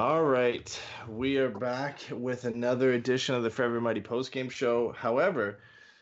[0.00, 4.92] All right, we are back with another edition of the Forever Mighty postgame show.
[4.92, 5.58] However,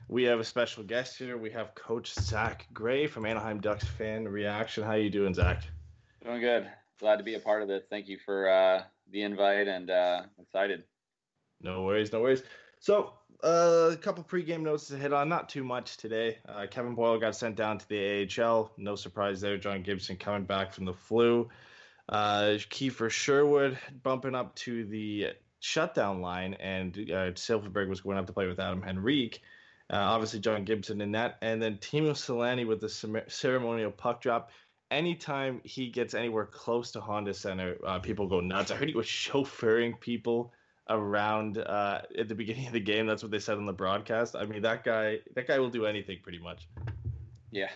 [0.06, 1.36] we have a special guest here.
[1.36, 4.84] We have Coach Zach Gray from Anaheim Ducks fan reaction.
[4.84, 5.64] How you doing, Zach?
[6.24, 6.70] Doing good.
[7.00, 7.82] Glad to be a part of this.
[7.90, 10.84] Thank you for uh, the invite and uh, excited.
[11.60, 12.44] No worries, no worries.
[12.78, 15.28] So, uh, a couple pregame notes to hit on.
[15.28, 16.38] Not too much today.
[16.48, 18.70] Uh, Kevin Boyle got sent down to the AHL.
[18.76, 19.58] No surprise there.
[19.58, 21.48] John Gibson coming back from the flu.
[22.08, 25.28] Uh, Kiefer Sherwood bumping up to the
[25.60, 29.42] shutdown line, and uh, Silfverberg was going have to play with Adam Henrique.
[29.90, 34.50] Uh, obviously, John Gibson in that, and then Teemu Selanne with the ceremonial puck drop.
[34.90, 38.70] Anytime he gets anywhere close to Honda Center, uh, people go nuts.
[38.70, 40.52] I heard he was chauffeuring people
[40.88, 43.06] around uh, at the beginning of the game.
[43.06, 44.34] That's what they said on the broadcast.
[44.34, 46.68] I mean, that guy, that guy will do anything pretty much.
[47.50, 47.68] Yeah.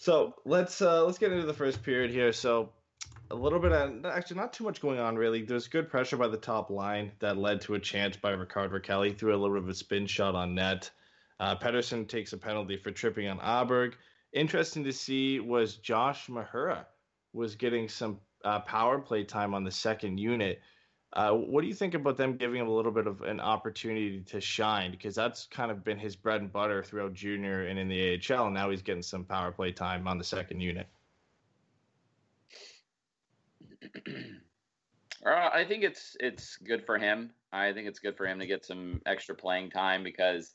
[0.00, 2.32] So let's uh, let's get into the first period here.
[2.32, 2.70] So
[3.30, 5.42] a little bit of actually not too much going on really.
[5.42, 9.06] There's good pressure by the top line that led to a chance by Rickard Rakell.
[9.06, 10.90] He threw a little bit of a spin shot on net.
[11.38, 13.92] Uh, Pedersen takes a penalty for tripping on Aberg.
[14.32, 16.86] Interesting to see was Josh Mahura
[17.34, 20.62] was getting some uh, power play time on the second unit.
[21.12, 24.20] Uh, what do you think about them giving him a little bit of an opportunity
[24.20, 24.92] to shine?
[24.92, 28.46] Because that's kind of been his bread and butter throughout junior and in the AHL.
[28.46, 30.86] And now he's getting some power play time on the second unit.
[35.24, 37.30] Uh, I think it's it's good for him.
[37.52, 40.54] I think it's good for him to get some extra playing time because,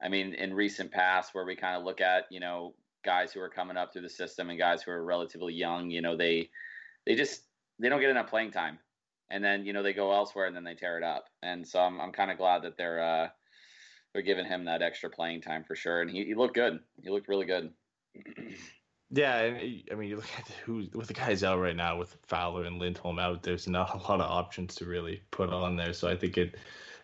[0.00, 3.40] I mean, in recent past where we kind of look at you know guys who
[3.40, 6.48] are coming up through the system and guys who are relatively young, you know they
[7.06, 7.42] they just
[7.80, 8.78] they don't get enough playing time,
[9.30, 11.26] and then you know they go elsewhere and then they tear it up.
[11.42, 13.28] And so I'm I'm kind of glad that they're uh,
[14.12, 16.00] they're giving him that extra playing time for sure.
[16.00, 16.80] And he, he looked good.
[17.02, 17.72] He looked really good.
[19.10, 19.36] Yeah,
[19.92, 22.80] I mean, you look at who with the guys out right now with Fowler and
[22.80, 23.44] Lindholm out.
[23.44, 25.92] There's not a lot of options to really put on there.
[25.92, 26.56] So I think it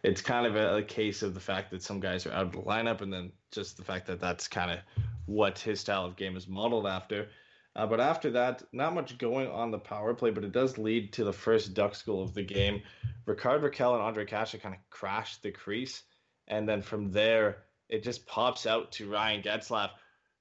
[0.03, 2.53] it's kind of a, a case of the fact that some guys are out of
[2.53, 4.79] the lineup, and then just the fact that that's kind of
[5.27, 7.29] what his style of game is modeled after.
[7.77, 11.13] Uh, but after that, not much going on the power play, but it does lead
[11.13, 12.83] to the first duck goal of the game.
[13.27, 16.03] Rickard Rakell and Ondrej Kase kind of crash the crease,
[16.49, 19.91] and then from there, it just pops out to Ryan Getzlaf,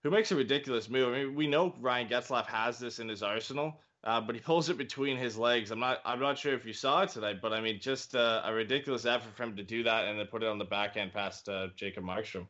[0.03, 1.13] who makes a ridiculous move.
[1.13, 4.69] I mean, we know Ryan Getzlaf has this in his arsenal, uh, but he pulls
[4.69, 5.69] it between his legs.
[5.69, 8.41] I'm not, I'm not sure if you saw it tonight, but I mean, just uh,
[8.43, 11.13] a ridiculous effort for him to do that and then put it on the backhand
[11.13, 12.47] past uh, Jacob Markstrom.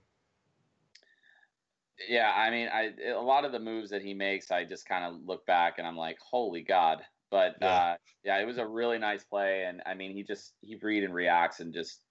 [2.08, 5.04] Yeah, I mean, I a lot of the moves that he makes, I just kind
[5.04, 7.04] of look back and I'm like, holy god.
[7.32, 7.84] But Yeah.
[7.94, 11.04] uh, yeah, it was a really nice play, and I mean, he just he read
[11.04, 12.02] and reacts, and just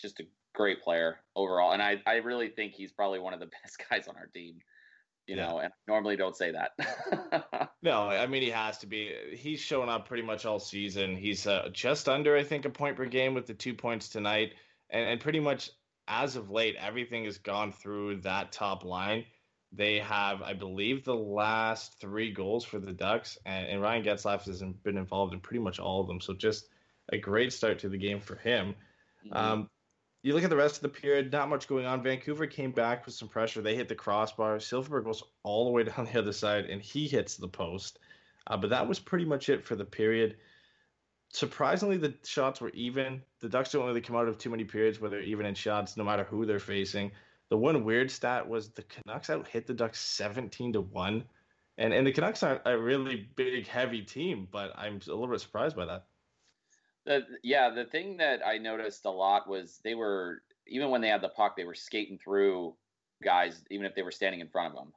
[0.00, 0.24] just a
[0.54, 1.72] great player overall.
[1.72, 4.58] And I I really think he's probably one of the best guys on our team.
[5.26, 5.46] You Yeah.
[5.46, 7.70] know, and I normally don't say that.
[7.82, 9.36] No, I mean he has to be.
[9.36, 11.16] He's shown up pretty much all season.
[11.16, 14.54] He's uh, just under, I think, a point per game with the two points tonight,
[14.90, 15.70] and and pretty much
[16.10, 19.24] as of late, everything has gone through that top line.
[19.72, 24.44] They have, I believe, the last three goals for the Ducks, and, and Ryan Getzlaf
[24.46, 26.20] has been involved in pretty much all of them.
[26.20, 26.68] So just
[27.12, 28.74] a great start to the game for him.
[29.24, 29.36] Mhm.
[29.36, 29.70] Um,
[30.22, 32.02] you look at the rest of the period, not much going on.
[32.02, 33.62] Vancouver came back with some pressure.
[33.62, 34.56] They hit the crossbar.
[34.58, 38.00] Silfverberg goes all the way down the other side, and he hits the post.
[38.48, 40.36] Uh, but that was pretty much it for the period.
[41.32, 43.22] Surprisingly, the shots were even.
[43.38, 45.96] The Ducks don't really come out of too many periods where they're even in shots,
[45.96, 47.12] no matter who they're facing.
[47.50, 51.24] The one weird stat was the Canucks out hit the Ducks 17 to 1.
[51.78, 55.40] And and the Canucks aren't a really big, heavy team, but I'm a little bit
[55.40, 56.04] surprised by that.
[57.06, 61.08] The, yeah, the thing that I noticed a lot was they were even when they
[61.08, 62.74] had the puck, they were skating through
[63.22, 64.92] guys, even if they were standing in front of them.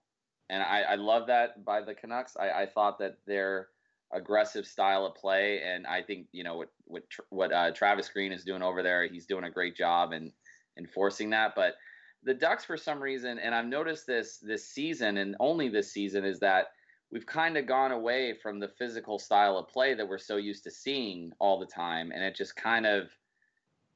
[0.50, 2.36] And I, I love that by the Canucks.
[2.38, 3.70] I, I thought that their
[4.14, 8.32] aggressive style of play, and I think you know what what what uh, Travis Green
[8.32, 9.08] is doing over there.
[9.08, 10.32] He's doing a great job and
[10.78, 11.54] enforcing that.
[11.56, 11.76] But
[12.24, 16.26] the Ducks, for some reason, and I've noticed this this season, and only this season,
[16.26, 16.68] is that
[17.12, 20.64] we've kind of gone away from the physical style of play that we're so used
[20.64, 23.10] to seeing all the time, and it just kind of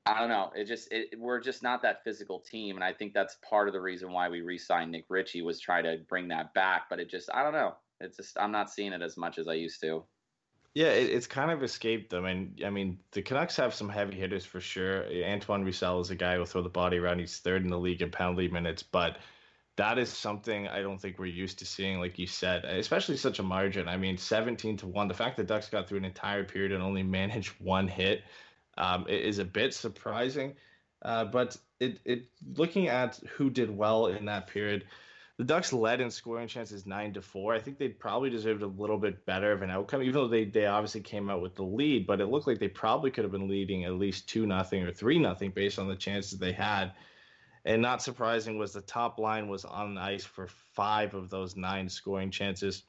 [0.08, 0.52] I don't know.
[0.56, 3.74] It just it, we're just not that physical team, and I think that's part of
[3.74, 6.84] the reason why we re-signed Nick Ritchie was try to bring that back.
[6.90, 7.76] But it just I don't know.
[8.00, 10.04] It's just I'm not seeing it as much as I used to.
[10.74, 14.16] Yeah, it, it's kind of escaped them, and I mean the Canucks have some heavy
[14.16, 15.06] hitters for sure.
[15.26, 17.20] Antoine Roussel is a guy who'll throw the body around.
[17.20, 19.18] He's third in the league in penalty minutes, but
[19.78, 23.40] that is something I don't think we're used to seeing, like you said, especially such
[23.40, 23.88] a margin.
[23.88, 25.08] I mean, 17 to 1.
[25.08, 28.24] The fact that Ducks got through an entire period and only managed one hit
[28.78, 30.56] um, is a bit surprising.
[31.04, 34.86] Uh, but it, it looking at who did well in that period,
[35.38, 37.54] the Ducks led in scoring chances nine to four.
[37.54, 40.46] I think they probably deserved a little bit better of an outcome, even though they,
[40.46, 42.08] they obviously came out with the lead.
[42.08, 44.92] But it looked like they probably could have been leading at least two nothing or
[44.92, 46.94] three nothing based on the chances they had.
[47.66, 51.88] And not surprising was the top line was on ice for five of those nine
[51.88, 52.84] scoring chances.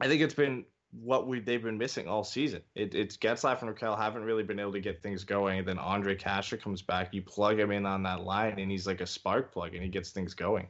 [0.00, 2.62] I think it's been what we they've been missing all season.
[2.74, 5.58] It, it's Getzlaf and Rakell haven't really been able to get things going.
[5.58, 8.86] And then Ondrej Kase comes back, you plug him in on that line, and he's
[8.86, 10.68] like a spark plug, and he gets things going.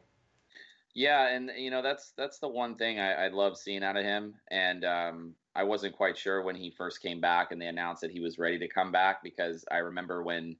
[0.97, 4.05] Yeah, and you know that's that's the one thing I, I love seeing out of
[4.05, 4.35] him.
[4.51, 8.13] And um, I wasn't quite sure when he first came back, and they announced that
[8.13, 10.57] he was ready to come back because I remember when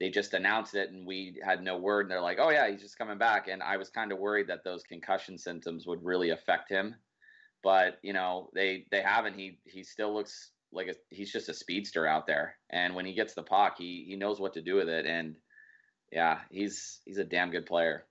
[0.00, 2.82] they just announced it and we had no word, and they're like, "Oh yeah, he's
[2.82, 6.30] just coming back," and I was kind of worried that those concussion symptoms would really
[6.30, 6.96] affect him
[7.62, 9.34] but you know they they haven't.
[9.38, 13.14] He he still looks like a, he's just a speedster out there, and when he
[13.14, 15.36] gets the puck, he he knows what to do with it, and
[16.12, 18.06] yeah, he's he's a damn good player.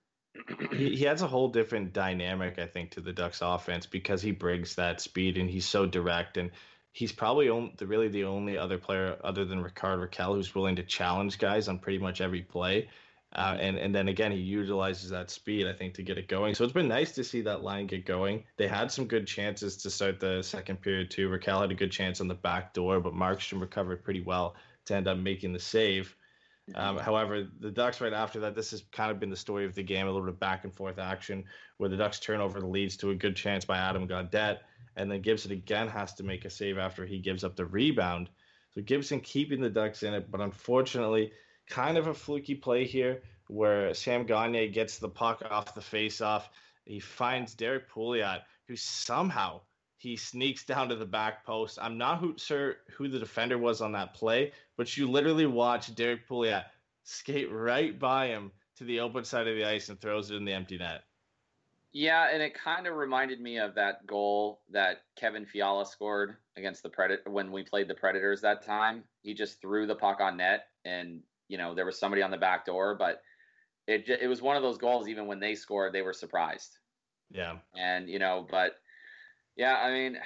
[0.72, 4.32] He, he has a whole different dynamic, I think, to the Ducks offense because he
[4.32, 6.52] brings that speed and he's so direct and
[6.92, 10.84] he's probably only, really the only other player other than Rickard Rakell who's willing to
[10.84, 12.90] challenge guys on pretty much every play.
[13.34, 16.56] Uh, and and then again, he utilizes that speed, I think, to get it going.
[16.56, 18.46] So it's been nice to see that line get going.
[18.56, 21.30] They had some good chances to start the second period too.
[21.30, 24.96] Rakell had a good chance on the back door, but Markstrom recovered pretty well to
[24.96, 26.16] end up making the save.
[26.76, 29.74] Um, however, the Ducks right after that, this has kind of been the story of
[29.74, 31.46] the game, a little bit of back and forth action
[31.78, 34.60] where the Ducks turn over the leads to a good chance by Adam Gaudette,
[34.96, 38.30] and then Gibson again has to make a save after he gives up the rebound.
[38.76, 41.32] So Gibson keeping the Ducks in it, but unfortunately
[41.70, 46.50] kind of a fluky play here where Sam Gagner gets the puck off the face-off.
[46.86, 49.62] He finds Derrick Pouliot, who somehow
[49.98, 51.80] he sneaks down to the back post.
[51.82, 55.94] I'm not who, sure who the defender was on that play, but you literally watch
[55.96, 56.66] Derrick Pouliot
[57.04, 60.46] skate right by him to the open side of the ice and throws it in
[60.46, 61.02] the empty net.
[61.94, 66.84] Yeah, and it kind of reminded me of that goal that Kevin Fiala scored against
[66.84, 69.04] the Predator when we played the Predators that time.
[69.24, 72.38] He just threw the puck on net and you know there was somebody on the
[72.38, 73.22] back door, but
[73.88, 75.08] it it was one of those goals.
[75.08, 76.78] Even when they scored, they were surprised.
[77.32, 78.74] Yeah, and you know, but
[79.58, 80.18] yeah, I mean,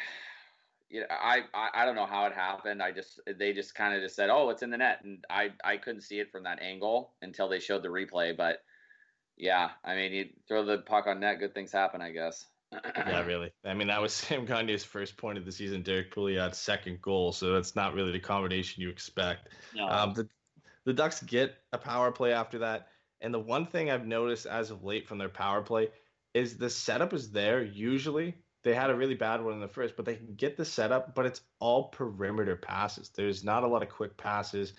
[0.90, 2.82] you know, I, I I don't know how it happened.
[2.84, 5.50] I just they just kind of just said, oh, it's in the net, and I
[5.64, 8.60] I couldn't see it from that angle until they showed the replay, but.
[9.38, 12.46] Yeah, I mean, you throw the puck on net, good things happen, I guess.
[12.96, 13.52] yeah, really.
[13.66, 15.82] I mean, that was Sam Gagner's first point of the season.
[15.82, 19.50] Derrick Pouliot's second goal, so that's not really the combination you expect.
[19.76, 19.88] No.
[19.88, 20.28] Um, the
[20.86, 22.88] the Ducks get a power play after that.
[23.22, 25.90] And the one thing I've noticed as of late from their power play
[26.34, 28.36] is the setup is there usually.
[28.64, 31.16] They had a really bad one in the first, but they can get the setup,
[31.16, 33.10] but it's all perimeter passes.
[33.10, 34.74] There's not a lot of quick passes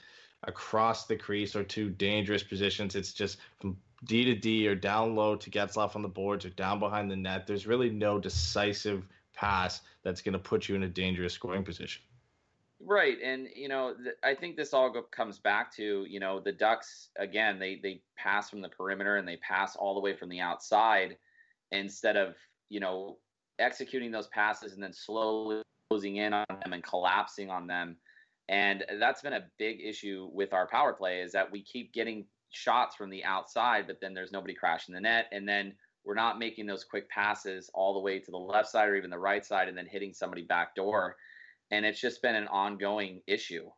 [0.45, 2.95] across the crease or to dangerous positions.
[2.95, 6.51] It's just from D to D or down low to Getzlaf on the boards or
[6.51, 7.47] down behind the net.
[7.47, 12.03] There's really no decisive pass that's going to put you in a dangerous scoring position.
[12.85, 16.41] Right, and you know, th- I think this all go- comes back to you know
[16.41, 17.61] the Ducks again.
[17.61, 21.17] They they pass from the perimeter and they pass all the way from the outside
[21.71, 22.35] instead of
[22.69, 23.19] you know
[23.63, 27.97] executing those passes and then slowly closing in on them and collapsing on them.
[28.49, 32.27] And that's been a big issue with our power play is that we keep getting
[32.51, 35.73] shots from the outside, but then there's nobody crashing the net, and then
[36.05, 39.09] we're not making those quick passes all the way to the left side or even
[39.09, 41.17] the right side, and then hitting somebody back door
[41.73, 43.69] and it's just been an ongoing issue.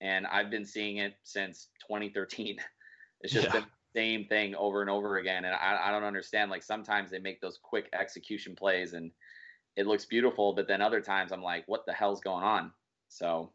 [0.00, 2.56] And I've been seeing it since 2013.
[3.22, 3.52] It's just yeah.
[3.52, 5.44] been same thing over and over again.
[5.44, 6.50] And I, I don't understand.
[6.50, 9.10] Like sometimes they make those quick execution plays and
[9.80, 12.70] it looks beautiful, but then other times I'm like, what the hell's going on?
[13.08, 13.50] So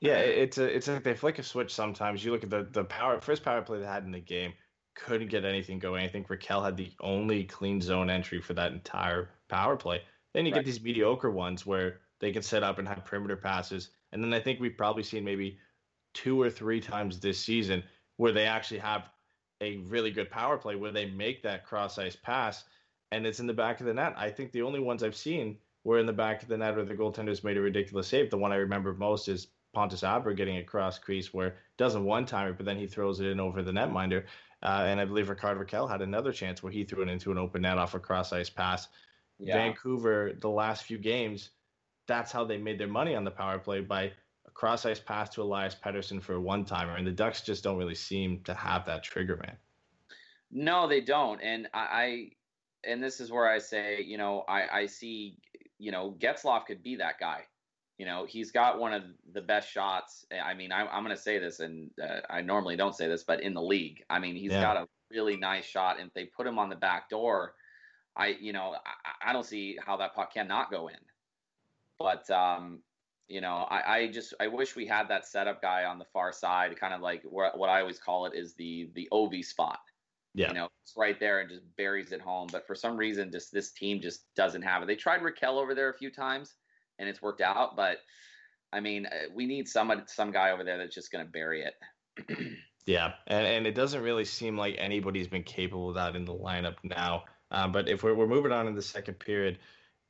[0.00, 2.24] yeah, uh, it's a it's like they flick a switch sometimes.
[2.24, 4.54] You look at the the power first power play they had in the game,
[4.96, 6.02] couldn't get anything going.
[6.02, 10.00] I think Rakell had the only clean zone entry for that entire power play.
[10.32, 10.60] Then you right.
[10.60, 13.90] get these mediocre ones where they can set up and have perimeter passes.
[14.12, 15.58] And then I think we've probably seen maybe
[16.14, 17.82] two or three times this season
[18.16, 19.10] where they actually have
[19.60, 22.64] a really good power play where they make that cross ice pass
[23.14, 24.14] and it's in the back of the net.
[24.16, 26.84] I think the only ones I've seen were in the back of the net where
[26.84, 28.30] the goaltenders made a ridiculous save.
[28.30, 32.52] The one I remember most is Pontus Aberg getting across crease where doesn't one timer,
[32.52, 34.24] but then he throws it in over the netminder.
[34.62, 37.38] Uh, and I believe Rickard Rakell had another chance where he threw it into an
[37.38, 38.88] open net off a cross ice pass.
[39.38, 39.54] Yeah.
[39.54, 41.50] Vancouver, the last few games,
[42.06, 44.12] that's how they made their money on the power play by
[44.46, 46.96] a cross ice pass to Elias Pettersson for a one timer.
[46.96, 49.56] And the Ducks just don't really seem to have that trigger man.
[50.50, 51.40] No, they don't.
[51.42, 52.30] And I,
[52.86, 55.36] and this is where I say, you know, I, I see,
[55.78, 57.42] you know, Getzlaf could be that guy.
[57.98, 60.26] You know, he's got one of the best shots.
[60.44, 63.22] I mean, I, am going to say this, and uh, I normally don't say this,
[63.22, 64.62] but in the league, I mean, he's yeah.
[64.62, 66.00] got a really nice shot.
[66.00, 67.54] And if they put him on the back door,
[68.16, 70.98] I, you know, I, I don't see how that puck cannot go in.
[71.98, 72.80] But, um,
[73.28, 76.32] you know, I, I just I wish we had that setup guy on the far
[76.32, 79.78] side, kind of like what, what I always call it is the the OV spot.
[80.34, 80.48] Yeah.
[80.48, 82.48] You know, it's right there and just buries it home.
[82.50, 84.86] But for some reason, just this team just doesn't have it.
[84.86, 86.54] They tried Rakell over there a few times
[86.98, 87.76] and it's worked out.
[87.76, 87.98] But
[88.72, 91.62] I mean, uh, we need somebody, some guy over there that's just going to bury
[91.62, 91.74] it.
[92.86, 96.34] yeah, and and it doesn't really seem like anybody's been capable of that in the
[96.34, 97.24] lineup now.
[97.50, 99.58] Uh, but if we're, we're moving on in the second period,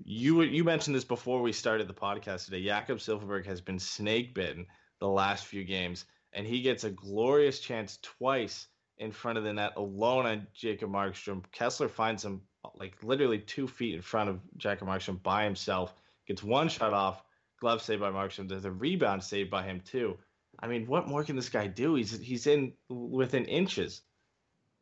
[0.02, 2.64] you you mentioned this before we started the podcast today.
[2.64, 4.66] Jakob Silfverberg has been snake bitten
[5.00, 9.53] the last few games, and he gets a glorious chance twice in front of the
[9.53, 11.43] net alone on Jacob Markstrom.
[11.53, 12.43] Kesler finds him
[12.77, 15.95] like literally two feet in front of Jacob Markstrom by himself
[16.27, 17.23] gets one shot off,
[17.61, 18.49] glove saved by Markstrom.
[18.49, 20.17] There's a rebound saved by him too.
[20.59, 21.95] I mean, what more can this guy do?
[21.95, 24.03] He's he's in within inches.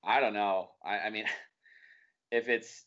[0.05, 0.71] I don't know.
[0.85, 1.25] I, I mean,
[2.31, 2.85] if it's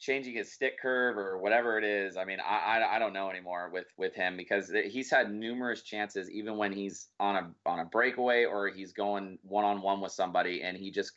[0.00, 3.30] changing his stick curve or whatever it is, I mean, I, I, I don't know
[3.30, 7.80] anymore with with him because he's had numerous chances, even when he's on a on
[7.80, 11.12] a breakaway or he's going one on one with somebody, and he just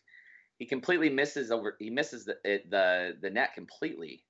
[0.59, 4.23] he completely misses over he misses the it, the the net completely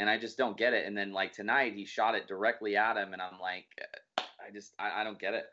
[0.00, 0.86] and I just don't get it.
[0.86, 3.66] And then like tonight, he shot it directly at him, and I'm like,
[4.18, 5.44] I just I, I don't get it.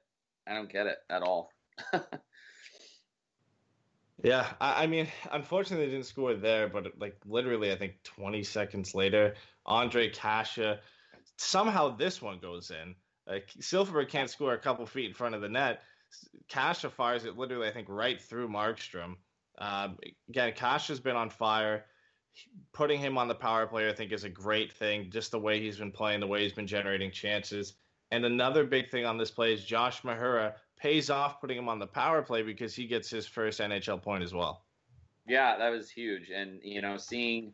[0.48, 1.52] I don't get it at all.
[4.24, 8.44] yeah, I, I, mean, unfortunately, they didn't score there, but like literally, I think 20
[8.44, 9.36] seconds later,
[9.68, 10.80] Ondrej Kase,
[11.38, 12.96] somehow this one goes in.
[13.28, 15.82] Like Silfverberg can't score a couple feet in front of the net.
[16.48, 19.16] Kase fires it literally, I think, right through Markstrom.
[19.60, 19.98] Um,
[20.30, 21.86] again, Kase has been on fire
[22.74, 25.10] putting him on the power play, I think, is a great thing.
[25.10, 27.74] Just the way he's been playing, the way he's been generating chances.
[28.12, 31.80] And another big thing on this play is Josh Mahura pays off putting him on
[31.80, 34.64] the power play because he gets his first NHL point as well.
[35.28, 36.30] Yeah, that was huge.
[36.30, 37.54] And, you know, seeing,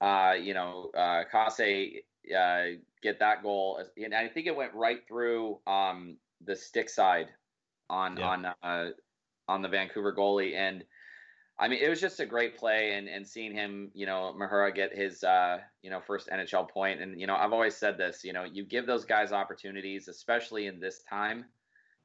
[0.00, 2.02] uh, you know, uh, Kase
[2.34, 2.64] uh,
[3.02, 7.28] get that goal, and I think it went right through um, the stick side
[7.88, 8.28] on yeah.
[8.28, 8.90] on uh,
[9.48, 10.54] on the Vancouver goalie.
[10.54, 10.84] And
[11.58, 14.74] I mean, it was just a great play, and and seeing him, you know, Mahura
[14.74, 18.24] get his, uh, you know, first NHL point, and you know, I've always said this,
[18.24, 21.44] you know, you give those guys opportunities, especially in this time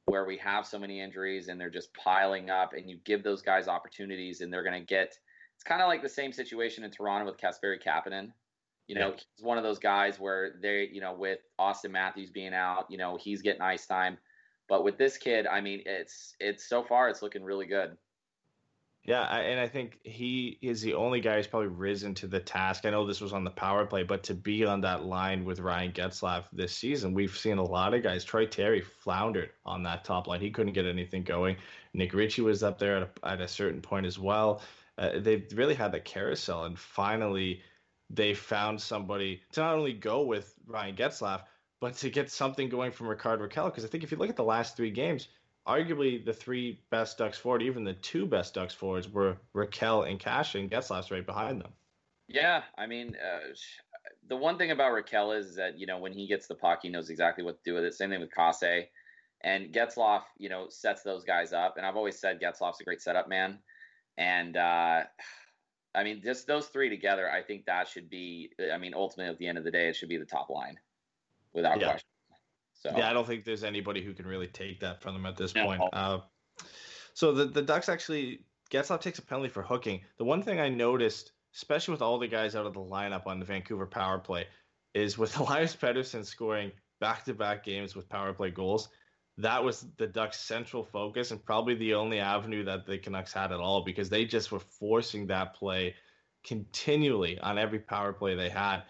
[0.06, 3.42] where we have so many injuries and they're just piling up, and you give those
[3.42, 5.18] guys opportunities, and they're going to get.
[5.54, 8.32] It's kind of like the same situation in Toronto with Kasperi Kapanen.
[8.88, 9.16] You know, yeah.
[9.16, 12.98] he's one of those guys where they, you know, with Auston Matthews being out, you
[12.98, 14.16] know, he's getting ice time.
[14.68, 17.96] But with this kid, I mean, it's it's so far it's looking really good.
[19.06, 22.84] Yeah, and I think he is the only guy who's probably risen to the task.
[22.84, 25.60] I know this was on the power play, but to be on that line with
[25.60, 28.24] Ryan Getzlaf this season, we've seen a lot of guys.
[28.24, 31.56] Troy Terry floundered on that top line; he couldn't get anything going.
[31.94, 34.60] Nick Ritchie was up there at a, at a certain point as well.
[34.98, 37.62] Uh, they really had the carousel, and finally,
[38.10, 41.42] they found somebody to not only go with Ryan Getzlaf,
[41.80, 43.66] but to get something going from Rickard Rakell.
[43.66, 45.28] Because I think if you look at the last three games,
[45.66, 50.18] arguably the three best Ducks forward, even the two best Ducks forwards were Rakell and
[50.18, 51.72] Kase, and Getzlaf's right behind them.
[52.28, 53.54] Yeah, I mean, uh,
[54.28, 56.88] the one thing about Rakell is that you know when he gets the puck, he
[56.88, 57.94] knows exactly what to do with it.
[57.94, 58.86] Same thing with Kase,
[59.42, 61.76] and Getzlaf, you know, sets those guys up.
[61.76, 63.58] And I've always said Getzlaf's a great setup man,
[64.16, 65.02] and uh,
[65.94, 68.50] I mean, just those three together, I think that should be.
[68.72, 70.78] I mean, ultimately, at the end of the day, it should be the top line,
[71.52, 71.90] without yeah.
[71.90, 72.08] question.
[72.80, 75.36] So yeah, I don't think there's anybody who can really take that from them at
[75.36, 75.64] this no.
[75.64, 75.82] point.
[75.92, 76.20] Uh,
[77.14, 78.40] so the the Ducks actually
[78.70, 80.00] Getzlaf takes a penalty for hooking.
[80.18, 83.38] The one thing I noticed, especially with all the guys out of the lineup on
[83.38, 84.46] the Vancouver power play,
[84.94, 88.88] is with Elias Pettersson scoring back-to-back games with power play goals.
[89.38, 93.52] That was the Ducks' central focus and probably the only avenue that the Canucks had
[93.52, 95.94] at all because they just were forcing that play
[96.42, 98.82] continually on every power play they had.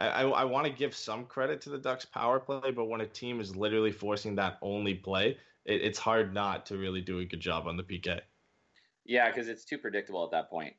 [0.00, 3.06] I, I want to give some credit to the Ducks power play, but when a
[3.06, 7.24] team is literally forcing that only play, it, it's hard not to really do a
[7.24, 8.20] good job on the PK.
[9.04, 10.74] Yeah, because it's too predictable at that point.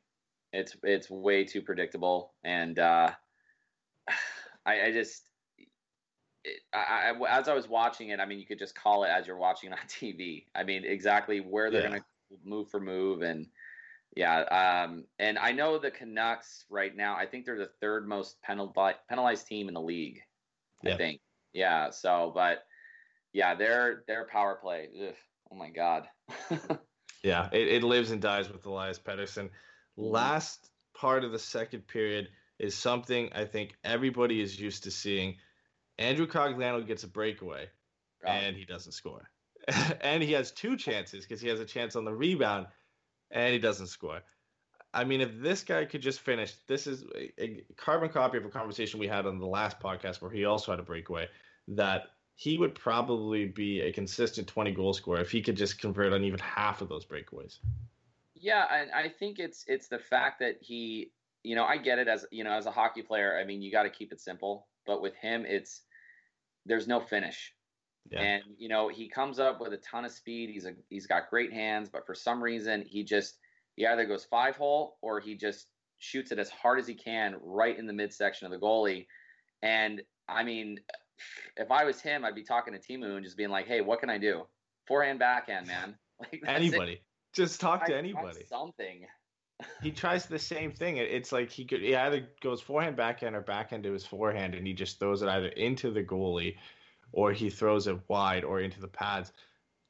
[0.52, 3.12] It's it's way too predictable, and uh,
[4.66, 5.22] I, I just
[6.44, 9.08] it, I, I, as I was watching it, I mean, you could just call it
[9.08, 10.46] as you're watching it on TV.
[10.54, 11.88] I mean, exactly where they're yeah.
[11.88, 13.46] going to move for move, and
[14.14, 17.16] yeah, um, and I know the Canucks right now.
[17.16, 20.20] I think they're the third most penalized penalized team in the league.
[20.84, 21.20] I think,
[21.52, 21.90] yeah.
[21.90, 22.64] So, but
[23.32, 24.88] yeah, their their power play.
[25.00, 25.14] Ugh,
[25.50, 26.08] oh my god.
[27.22, 29.44] yeah, it, it lives and dies with Elias Pettersson.
[29.98, 30.02] Mm-hmm.
[30.02, 32.28] Last part of the second period
[32.58, 35.36] is something I think everybody is used to seeing.
[35.98, 37.68] Andrew Cogliano gets a breakaway,
[38.26, 38.30] oh.
[38.30, 39.30] and he doesn't score.
[40.00, 42.66] and he has two chances because he has a chance on the rebound,
[43.32, 44.20] and he doesn't score.
[44.94, 47.04] I mean, if this guy could just finish, this is
[47.38, 50.70] a, carbon copy of a conversation we had on the last podcast where he also
[50.70, 51.28] had a breakaway.
[51.68, 56.12] That he would probably be a consistent 20 goal scorer if he could just convert
[56.12, 57.58] on even half of those breakaways.
[58.34, 61.12] Yeah, and I think it's it's the fact that he,
[61.42, 63.38] you know, I get it as you know, as a hockey player.
[63.38, 65.82] I mean, you got to keep it simple, but with him, it's
[66.66, 67.54] there's no finish.
[68.10, 68.20] Yeah.
[68.20, 70.50] And you know, he comes up with a ton of speed.
[70.50, 73.38] He's a he's got great hands, but for some reason, he just
[73.76, 75.66] he either goes five hole or he just
[75.98, 79.06] shoots it as hard as he can right in the midsection of the goalie.
[79.62, 80.80] And I mean,
[81.56, 84.00] if I was him, I'd be talking to Teemu and just being like, "Hey, what
[84.00, 84.46] can I do?
[84.86, 85.96] Forehand, backhand, man.
[86.20, 87.02] Like anybody, it.
[87.32, 88.44] just talk to anybody.
[88.48, 89.06] Something."
[89.82, 90.96] he tries the same thing.
[90.98, 94.66] It's like he could he either goes forehand, backhand, or backhand to his forehand, and
[94.66, 96.56] he just throws it either into the goalie,
[97.12, 99.32] or he throws it wide or into the pads.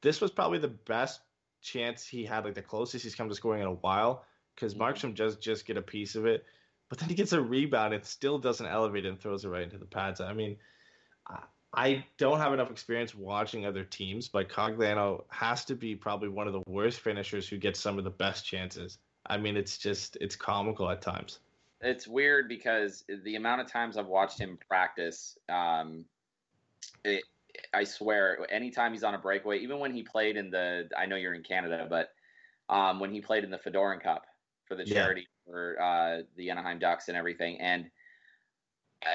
[0.03, 1.21] This was probably the best
[1.61, 4.83] chance he had, like the closest he's come to scoring in a while, because mm-hmm.
[4.83, 6.45] Markstrom does just get a piece of it,
[6.89, 9.79] but then he gets a rebound and still doesn't elevate and throws it right into
[9.79, 10.21] the pads.
[10.21, 10.57] I mean,
[11.75, 16.47] I don't have enough experience watching other teams, but Cogliano has to be probably one
[16.47, 18.99] of the worst finishers who gets some of the best chances.
[19.27, 21.39] I mean, it's just it's comical at times.
[21.81, 26.05] It's weird because the amount of times I've watched him practice, um,
[27.05, 27.25] it,
[27.75, 31.17] I swear, anytime he's on a breakaway, even when he played in the, I know
[31.17, 32.11] you're in Canada, but
[32.69, 34.25] um, when he played in the Fedoran Cup
[34.67, 35.53] for the charity yeah.
[35.53, 37.91] for uh, the Anaheim Ducks and everything, and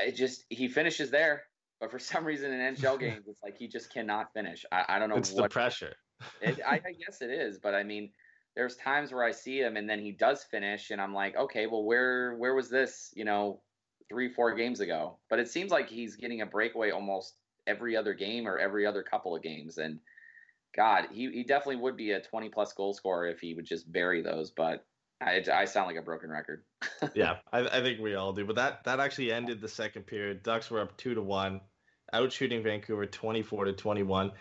[0.06, 1.44] it just he finishes there
[1.80, 4.66] but for some reason in NHL games, it's like he just cannot finish.
[4.72, 5.18] I, I don't know.
[5.18, 5.96] It's the pressure.
[6.42, 8.12] it, I, I, guess it is, but I mean,
[8.56, 11.68] there's times where I see him and then he does finish, and I'm like, okay,
[11.68, 13.12] well, where where was this?
[13.16, 13.62] You know,
[14.10, 15.18] three four games ago.
[15.30, 17.36] But it seems like he's getting a breakaway almost
[17.68, 20.00] every other game or every other couple of games, and
[20.76, 23.92] God, he he definitely would be a 20 plus goal scorer if he would just
[23.92, 24.86] bury those, but.
[25.20, 26.62] I, I sound like a broken record.
[27.16, 28.46] yeah, I, I think we all do.
[28.46, 30.44] But that that actually ended the second period.
[30.44, 31.60] Ducks were up two to one,
[32.14, 34.32] out shooting Vancouver twenty four to twenty one.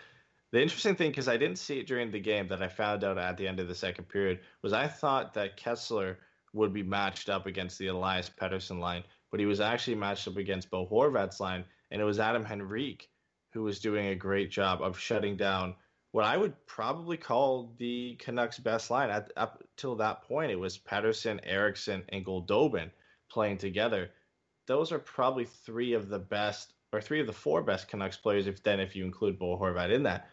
[0.51, 3.17] The interesting thing, because I didn't see it during the game, that I found out
[3.17, 6.17] at the end of the second period was I thought that Kesler
[6.53, 10.37] would be matched up against the Elias Pettersson line, but he was actually matched up
[10.37, 13.09] against Bo Horvat's line, and it was Adam Henrique
[13.57, 15.73] who was doing a great job of shutting down
[16.11, 19.09] what I would probably call the Canucks' best line.
[19.09, 22.91] At, up till that point, it was Pettersson, Eriksson, and Goldobin
[23.31, 24.11] playing together.
[24.67, 28.45] Those are probably three of the best, or three of the four best Canucks players.
[28.45, 30.29] If then, if you include Bo Horvat in that,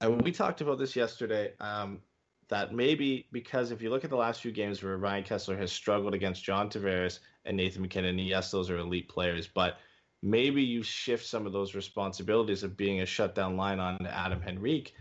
[0.00, 1.52] and we talked about this yesterday.
[1.60, 2.00] Um,
[2.48, 5.72] that maybe because if you look at the last few games where Ryan Kesler has
[5.72, 9.78] struggled against John Tavares and Nathan MacKinnon, yes, those are elite players, but
[10.24, 14.94] maybe you shift some of those responsibilities of being a shutdown line on Adam Henrique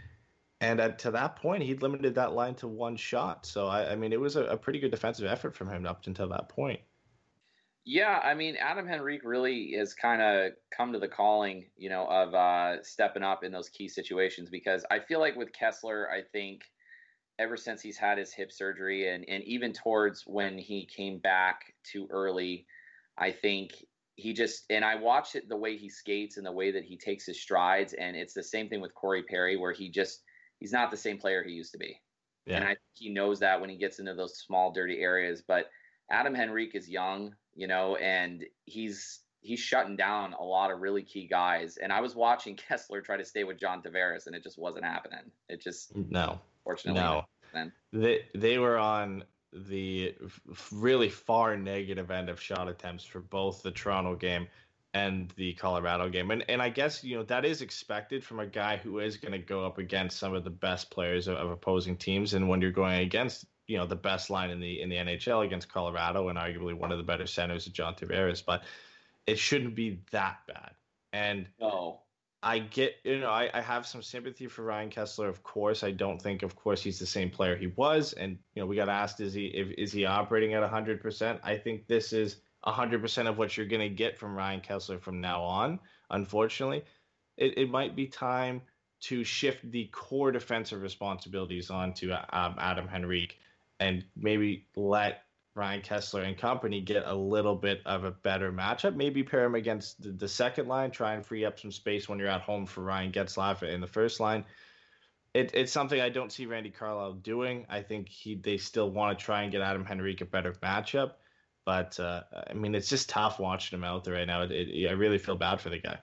[0.63, 3.45] and at, to that point, he'd limited that line to one shot.
[3.45, 6.07] So, I, I mean, it was a, a, pretty good defensive effort from him up
[6.07, 6.79] until that point.
[7.83, 12.07] Yeah, I mean, Adam Henrique really has kind of come to the calling, you know,
[12.07, 16.21] of uh, stepping up in those key situations because I feel like with Kesler, I
[16.31, 16.62] think
[17.39, 21.73] ever since he's had his hip surgery and, and even towards when he came back
[21.83, 22.67] too early,
[23.17, 23.73] I think
[24.15, 26.97] he just and I watch it the way he skates and the way that he
[26.97, 30.23] takes his strides, and it's the same thing with Corey Perry where he just
[30.60, 31.99] he's not the same player he used to be.
[32.45, 32.58] Yeah.
[32.58, 35.43] And I think he knows that when he gets into those small, dirty areas.
[35.47, 35.69] But
[36.12, 41.04] Adam Henrique is young, you know, and he's he's shutting down a lot of really
[41.04, 41.78] key guys.
[41.78, 44.86] And I was watching Kesler try to stay with John Tavares, and it just wasn't
[44.86, 45.32] happening.
[45.49, 47.26] It just no, fortunately, no.
[47.54, 47.71] then.
[47.91, 50.15] They they were on the
[50.71, 54.47] really far negative end of shot attempts for both the Toronto game
[54.93, 56.31] and the Colorado game.
[56.31, 59.31] And and I guess you know that is expected from a guy who is going
[59.31, 62.33] to go up against some of the best players of, of, opposing teams.
[62.33, 65.45] And when you're going against you know the best line in the in the NHL
[65.45, 68.63] against Colorado and arguably one of the better centers of John Tavares, but
[69.25, 70.71] it shouldn't be that bad.
[71.11, 72.01] And no.
[72.43, 75.29] I get, you know, I, I have some sympathy for Ryan Kesler.
[75.29, 78.12] Of course, I don't think, of course, he's the same player he was.
[78.12, 81.39] And you know, we got asked, is he if, is he operating at hundred percent?
[81.41, 85.21] I think this is 100% of what you're going to get from Ryan Kesler from
[85.21, 85.79] now on.
[86.10, 86.84] Unfortunately,
[87.38, 88.62] it, it might be time
[89.01, 93.38] to shift the core defensive responsibilities onto um, Adam Henrique
[93.79, 95.23] and maybe let
[95.55, 98.95] Ryan Kesler and company get a little bit of a better matchup.
[98.95, 102.17] Maybe pair him against the, the second line, try and free up some space when
[102.17, 104.45] you're at home for Ryan Getzlaf in the first line.
[105.33, 107.65] It, it's something I don't see Randy Carlyle doing.
[107.69, 111.13] I think he they still want to try and get Adam Henrique a better matchup.
[111.65, 114.43] But uh, I mean, it's just tough watching him out there right now.
[114.43, 115.99] It, it, I really feel bad for the guy.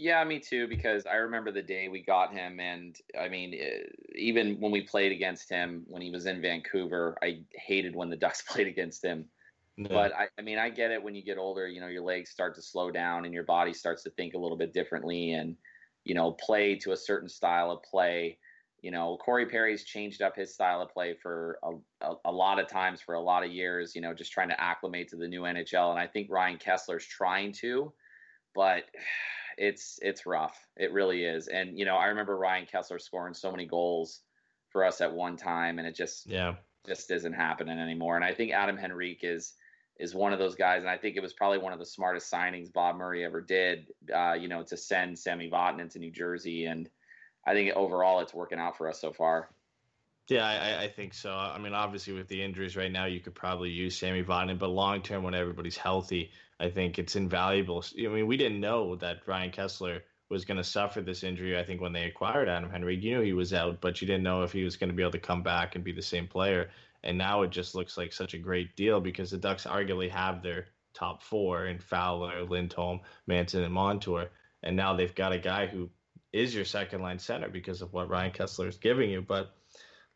[0.00, 0.66] Yeah, me too.
[0.66, 4.80] Because I remember the day we got him, and I mean, eh, even when we
[4.80, 9.04] played against him when he was in Vancouver, I hated when the Ducks played against
[9.04, 9.26] him.
[9.76, 9.90] No.
[9.90, 11.02] But I, I mean, I get it.
[11.02, 13.74] When you get older, you know, your legs start to slow down, and your body
[13.74, 15.54] starts to think a little bit differently, and
[16.04, 18.38] you know, play to a certain style of play
[18.82, 21.72] you know, Corey Perry's changed up his style of play for a,
[22.06, 24.58] a, a, lot of times for a lot of years, you know, just trying to
[24.58, 25.90] acclimate to the new NHL.
[25.90, 27.92] And I think Ryan Kesler's trying to,
[28.54, 28.84] but
[29.60, 30.58] it's it's rough.
[30.76, 31.46] It really is.
[31.46, 34.22] And, you know, I remember Ryan Kesler scoring so many goals
[34.70, 36.54] for us at one time and it just yeah
[36.86, 38.16] just isn't happening anymore.
[38.16, 39.52] And I think Adam Henrique is
[39.98, 42.32] is one of those guys, and I think it was probably one of the smartest
[42.32, 43.88] signings Bob Murray ever did.
[44.12, 46.88] Uh, you know, to send Sami Vatanen to New Jersey and
[47.44, 49.48] I think overall it's working out for us so far.
[50.28, 51.32] Yeah, I, I, think so.
[51.32, 54.68] I mean, obviously with the injuries right now, you could probably use Sami Vatanen, but
[54.68, 57.82] long term, when everybody's healthy, I think it's invaluable.
[57.98, 61.58] I mean, we didn't know that Ryan Kesler was going to suffer this injury.
[61.58, 64.22] I think when they acquired Adam Henry, you knew he was out, but you didn't
[64.22, 66.28] know if he was going to be able to come back and be the same
[66.28, 66.70] player.
[67.02, 70.42] And now it just looks like such a great deal because the Ducks arguably have
[70.42, 74.26] their top four in Fowler, Lindholm, Manson, and Montour,
[74.62, 75.88] and now they've got a guy who
[76.32, 79.22] is your second line center because of what Ryan Kesler is giving you.
[79.22, 79.54] But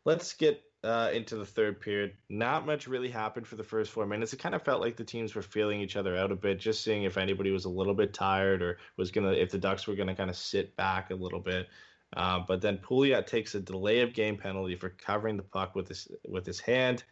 [0.05, 2.13] let's get uh, into the third period.
[2.29, 4.33] Not much really happened for the first four minutes.
[4.33, 6.83] It kind of felt like the teams were feeling each other out a bit, just
[6.83, 9.95] seeing if anybody was a little bit tired or was gonna, if the Ducks were
[9.95, 11.67] gonna kind of sit back a little bit.
[12.15, 15.87] Uh, but then Pouliot takes a delay of game penalty for covering the puck with
[15.87, 17.03] his with his hand.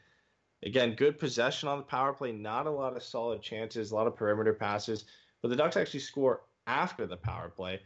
[0.63, 2.31] Again, good possession on the power play.
[2.31, 5.05] Not a lot of solid chances, a lot of perimeter passes.
[5.41, 7.81] But the Ducks actually score after the power play.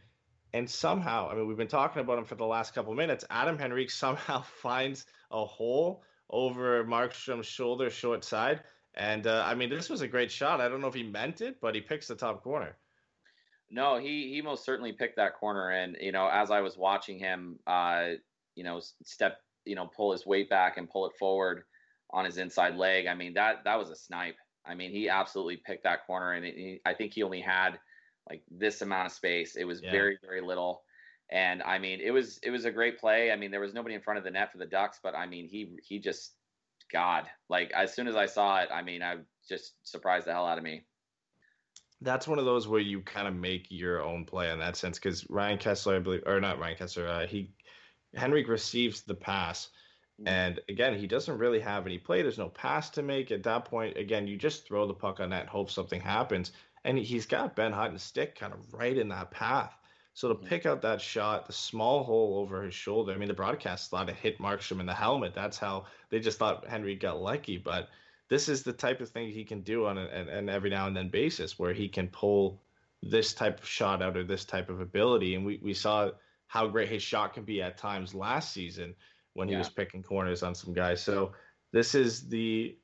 [0.54, 3.24] And somehow, I mean, we've been talking about him for the last couple minutes.
[3.30, 8.62] Adam Henrique somehow finds a hole over Markstrom's shoulder, short side.
[8.94, 10.60] And uh, I mean, this was a great shot.
[10.60, 12.76] I don't know if he meant it, but he picks the top corner.
[13.70, 15.70] No, he he most certainly picked that corner.
[15.70, 18.12] And you know, as I was watching him, uh,
[18.54, 21.64] you know, step, you know, pull his weight back and pull it forward
[22.10, 23.06] on his inside leg.
[23.06, 24.36] I mean, that that was a snipe.
[24.66, 27.78] I mean, he absolutely picked that corner, and he, I think he only had
[28.28, 29.56] like this amount of space.
[29.56, 29.90] It was yeah.
[29.90, 30.82] very very little.
[31.30, 33.30] And I mean, it was it was a great play.
[33.30, 35.26] I mean, there was nobody in front of the net for the Ducks, but I
[35.26, 36.32] mean, he he just
[36.92, 39.16] God, like as soon as I saw it, I mean, I
[39.48, 40.84] just surprised the hell out of me.
[42.00, 44.98] That's one of those where you kind of make your own play in that sense
[44.98, 47.50] because Ryan Kesler, I believe, or not Ryan Kesler, uh, he
[48.16, 49.68] Henrique receives the pass.
[50.20, 50.28] Mm-hmm.
[50.28, 52.22] And again, he doesn't really have any play.
[52.22, 53.96] There's no pass to make at that point.
[53.96, 56.52] Again, you just throw the puck on net and hope something happens
[56.88, 59.76] and he's got Ben Hutton's stick kind of right in that path.
[60.14, 63.12] So to pick out that shot, the small hole over his shoulder.
[63.12, 65.34] I mean, the broadcast thought it hit Markstrom in the helmet.
[65.34, 67.58] That's how they just thought Henry got lucky.
[67.58, 67.90] But
[68.30, 70.96] this is the type of thing he can do on an, an every now and
[70.96, 72.58] then basis where he can pull
[73.02, 75.34] this type of shot out or this type of ability.
[75.34, 76.10] And we, we saw
[76.46, 78.94] how great his shot can be at times last season
[79.34, 79.58] when he yeah.
[79.58, 81.02] was picking corners on some guys.
[81.02, 81.32] So
[81.70, 82.78] this is the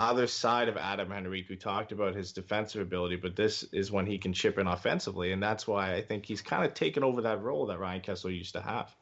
[0.00, 1.50] other side of Adam Henrique.
[1.50, 5.32] We talked about his defensive ability, but this is when he can chip in offensively,
[5.32, 8.36] and that's why I think he's kind of taken over that role that Ryan Kesler
[8.36, 8.94] used to have.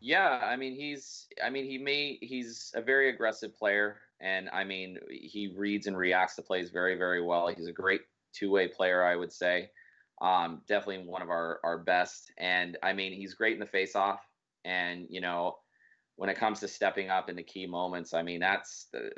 [0.00, 4.62] Yeah, I mean he's I mean he may he's a very aggressive player and I
[4.62, 7.48] mean he reads and reacts to plays very very well.
[7.48, 8.02] He's a great
[8.34, 9.70] two-way player I would say.
[10.20, 14.20] Um, definitely one of our our best and I mean he's great in the face-off
[14.66, 15.56] and you know
[16.16, 19.10] when it comes to stepping up in the key moments, I mean that's the,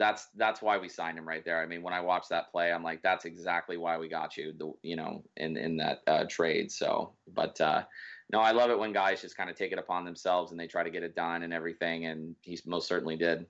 [0.00, 1.60] that's that's why we signed him right there.
[1.60, 4.54] I mean, when I watched that play, I'm like, that's exactly why we got you,
[4.58, 6.72] the, you know, in in that uh, trade.
[6.72, 7.82] So, but uh,
[8.32, 10.66] no, I love it when guys just kind of take it upon themselves and they
[10.66, 13.44] try to get it done and everything, and he most certainly did.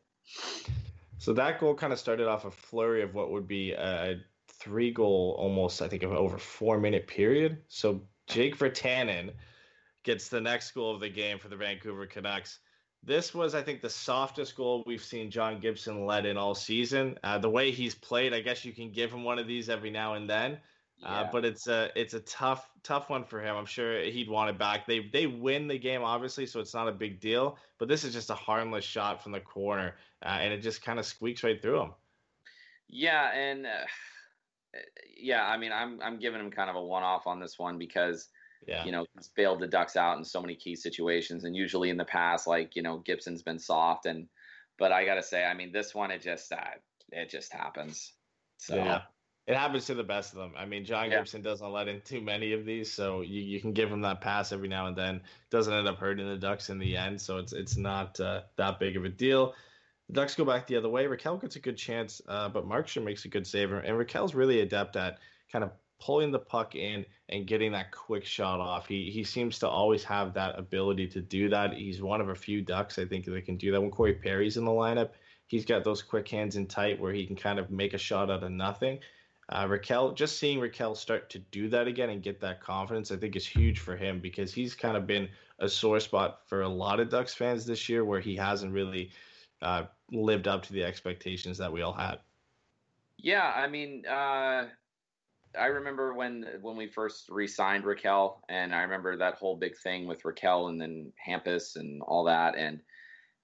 [1.19, 4.91] So that goal kind of started off a flurry of what would be a three
[4.91, 7.59] goal, almost I think of over four minute period.
[7.69, 9.31] So Jake Virtanen
[10.03, 12.59] gets the next goal of the game for the Vancouver Canucks.
[13.03, 17.19] This was, I think, the softest goal we've seen John Gibson let in all season.
[17.25, 19.91] Uh, the way he's played, I guess you can give him one of these every
[19.91, 20.59] now and then.
[21.03, 21.21] Uh, yeah.
[21.21, 23.57] Uh, but it's a it's a tough tough one for him.
[23.57, 24.87] I'm sure he'd want it back.
[24.87, 27.57] They they win the game obviously, so it's not a big deal.
[27.79, 30.99] But this is just a harmless shot from the corner, uh, and it just kind
[30.99, 31.93] of squeaks right through him.
[32.87, 33.87] Yeah, and uh,
[35.17, 37.79] yeah, I mean, I'm I'm giving him kind of a one off on this one
[37.79, 38.29] because
[38.67, 38.85] yeah.
[38.85, 41.97] you know he's bailed the Ducks out in so many key situations, and usually in
[41.97, 44.29] the past, like you know Gibson's been soft, and
[44.79, 46.59] but I gotta say, I mean, this one it just uh,
[47.13, 48.13] it just happens.
[48.59, 48.77] So.
[48.77, 49.03] Yeah
[49.51, 50.53] it happens to the best of them.
[50.57, 51.19] I mean, John yeah.
[51.19, 54.21] Gibson doesn't let in too many of these, so you, you can give him that
[54.21, 55.23] pass every now and then.
[55.51, 58.79] Doesn't end up hurting the Ducks in the end, so it's it's not uh, that
[58.79, 59.55] big of a deal.
[60.07, 61.07] The Ducks go back the other way.
[61.07, 64.61] Rakell gets a good chance, uh, but Markstrom makes a good save, and Rakell's really
[64.61, 65.19] adept at
[65.51, 68.87] kind of pulling the puck in and getting that quick shot off.
[68.87, 71.75] He he seems to always have that ability to do that.
[71.75, 73.81] He's one of a few Ducks I think that can do that.
[73.81, 75.11] When Corey Perry's in the lineup,
[75.47, 78.31] he's got those quick hands in tight where he can kind of make a shot
[78.31, 78.99] out of nothing.
[79.51, 83.17] Uh, Rakell, just seeing Rakell start to do that again and get that confidence, I
[83.17, 86.69] think is huge for him because he's kind of been a sore spot for a
[86.69, 89.11] lot of Ducks fans this year where he hasn't really
[89.61, 92.21] uh, lived up to the expectations that we all had.
[93.19, 94.67] Yeah, I mean, uh,
[95.59, 100.07] I remember when when we first re-signed Rakell, and I remember that whole big thing
[100.07, 102.81] with Rakell and then Hampus and all that, and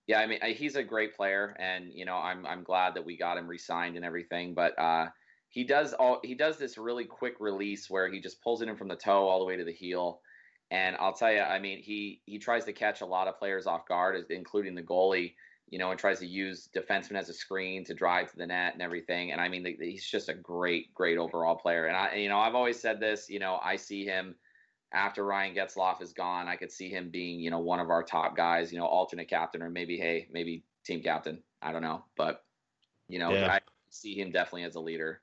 [0.07, 3.17] yeah, I mean, he's a great player, and you know, I'm I'm glad that we
[3.17, 5.09] got him re-signed and everything, but uh,
[5.49, 8.77] he does all he does this really quick release where he just pulls it in
[8.77, 10.21] from the toe all the way to the heel.
[10.71, 13.67] And I'll tell you, I mean, he he tries to catch a lot of players
[13.67, 15.35] off guard, including the goalie.
[15.69, 18.75] You know, and tries to use defensemen as a screen to drive to the net
[18.75, 19.33] and everything.
[19.33, 21.87] And I mean, he's just a great, great overall player.
[21.87, 23.29] And I, you know, I've always said this.
[23.29, 24.37] You know, I see him
[24.93, 26.47] after Ryan Getzlaf is gone.
[26.47, 28.73] I could see him being, you know, one of our top guys.
[28.73, 31.43] You know, alternate captain or maybe, hey, maybe team captain.
[31.61, 32.45] I don't know, but
[33.09, 33.53] you know, yeah.
[33.53, 35.21] I see him definitely as a leader.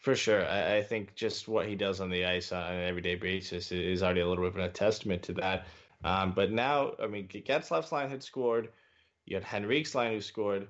[0.00, 0.46] For sure.
[0.46, 4.02] I, I, think just what he does on the ice on an everyday basis is
[4.02, 5.66] already a little bit of a testament to that.
[6.02, 8.70] Um, but now, I mean, Getzlaf's line had scored.
[9.30, 10.66] You had Henrique's line who scored.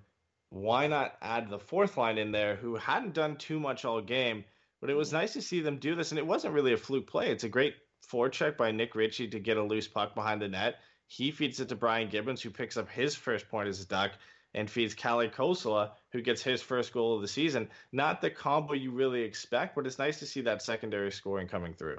[0.51, 4.45] Why not add the fourth line in there who hadn't done too much all game?
[4.83, 5.17] But it was mm-hmm.
[5.17, 6.13] nice to see them do this.
[6.13, 7.31] And it wasn't really a fluke play.
[7.31, 7.75] It's a great
[8.13, 10.79] forecheck by Nick Ritchie to get a loose puck behind the net.
[11.07, 14.13] He feeds it to Brian Gibbons, who picks up his first point as a duck
[14.53, 17.71] and feeds Kalle Kossila, who gets his first goal of the season.
[17.93, 21.73] Not the combo you really expect, but it's nice to see that secondary scoring coming
[21.73, 21.97] through.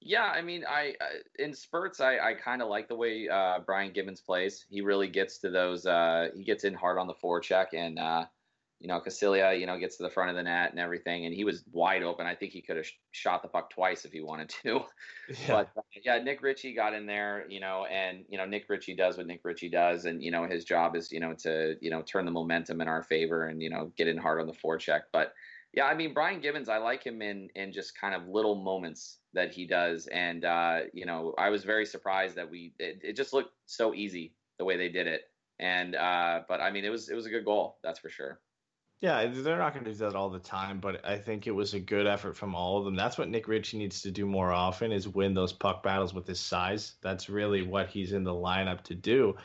[0.00, 0.94] Yeah, I mean, I
[1.38, 4.64] in spurts, I, I kind of like the way uh, Brian Gibbons plays.
[4.70, 5.86] He really gets to those.
[5.86, 8.26] Uh, he gets in hard on the forecheck, and uh,
[8.78, 11.34] you know, Kossila, you know, gets to the front of the net and everything, and
[11.34, 12.26] he was wide open.
[12.26, 14.84] I think he could have sh- shot the puck twice if he wanted to.
[15.28, 15.46] Yeah.
[15.48, 18.94] But uh, yeah, Nick Ritchie got in there, you know, and you know, Nick Ritchie
[18.94, 21.90] does what Nick Ritchie does, and you know, his job is, you know, to you
[21.90, 24.52] know turn the momentum in our favor and you know get in hard on the
[24.54, 25.02] forecheck.
[25.12, 25.34] But
[25.72, 29.18] yeah, I mean, Brian Gibbons, I like him in in just kind of little moments
[29.34, 33.16] that he does, and uh, you know, I was very surprised that we it, it
[33.16, 35.22] just looked so easy the way they did it,
[35.58, 38.40] and uh, but I mean, it was it was a good goal, that's for sure.
[39.00, 41.72] Yeah, they're not going to do that all the time, but I think it was
[41.72, 42.96] a good effort from all of them.
[42.96, 46.26] That's what Nick Ritchie needs to do more often is win those puck battles with
[46.26, 46.94] his size.
[47.00, 49.36] That's really what he's in the lineup to do.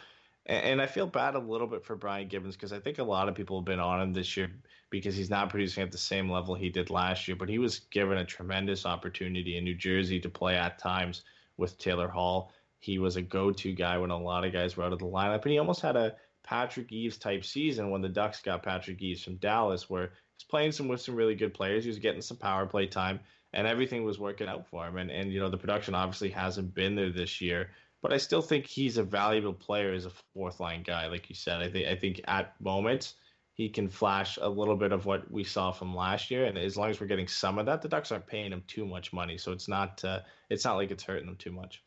[0.48, 3.30] And I feel bad a little bit for Brian Gibbons because I think a lot
[3.30, 4.52] of people have been on him this year
[4.94, 7.36] because he's not producing at the same level he did last year.
[7.36, 11.24] But he was given a tremendous opportunity in New Jersey to play at times
[11.58, 12.54] with Taylor Hall.
[12.78, 15.06] He was a go to guy when a lot of guys were out of the
[15.06, 15.42] lineup.
[15.42, 19.24] And he almost had a Patrick Eaves type season when the Ducks got Patrick Eaves
[19.24, 21.86] from Dallas, where he's playing some with some really good players.
[21.86, 23.20] He was getting some power play time,
[23.52, 24.98] and everything was working out for him.
[24.98, 27.72] And and you know the production obviously hasn't been there this year,
[28.04, 31.36] but I still think he's a valuable player as a fourth line guy, like you
[31.36, 31.64] said.
[31.64, 33.16] I think I think at moments
[33.54, 36.78] he can flash a little bit of what we saw from last year, and as
[36.78, 39.38] long as we're getting some of that, the Ducks aren't paying him too much money,
[39.38, 41.84] so it's not uh, it's not like it's hurting them too much.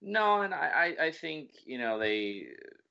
[0.00, 2.46] No, and I, I think you know they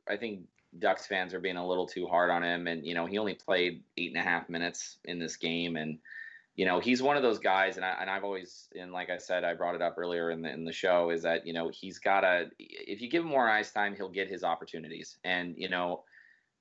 [0.08, 0.42] I think
[0.80, 2.68] Ducks fans are being a little too hard on him.
[2.68, 5.76] And, you know, he only played eight and a half minutes in this game.
[5.76, 6.00] And,
[6.56, 9.18] you know, he's one of those guys, and, I, and I've always, and like I
[9.18, 11.70] said, I brought it up earlier in the, in the show, is that, you know,
[11.74, 15.18] he's got to, if you give him more ice time, he'll get his opportunities.
[15.24, 16.04] And, you know,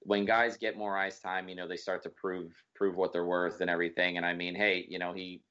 [0.07, 3.25] when guys get more ice time, you know, they start to prove, prove what they're
[3.25, 4.17] worth and everything.
[4.17, 5.43] And I mean, hey, you know, he,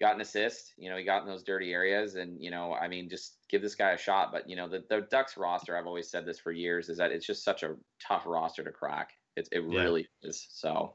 [0.00, 0.72] got an assist.
[0.76, 3.62] You know, he got in those dirty areas, and you know, I mean, just give
[3.62, 4.32] this guy a shot.
[4.32, 7.12] But you know, the, the Ducks roster, I've always said this for years, is that
[7.12, 7.76] it's just such a
[8.06, 9.10] tough roster to crack.
[9.36, 9.80] It it yeah.
[9.80, 10.46] really is.
[10.50, 10.94] So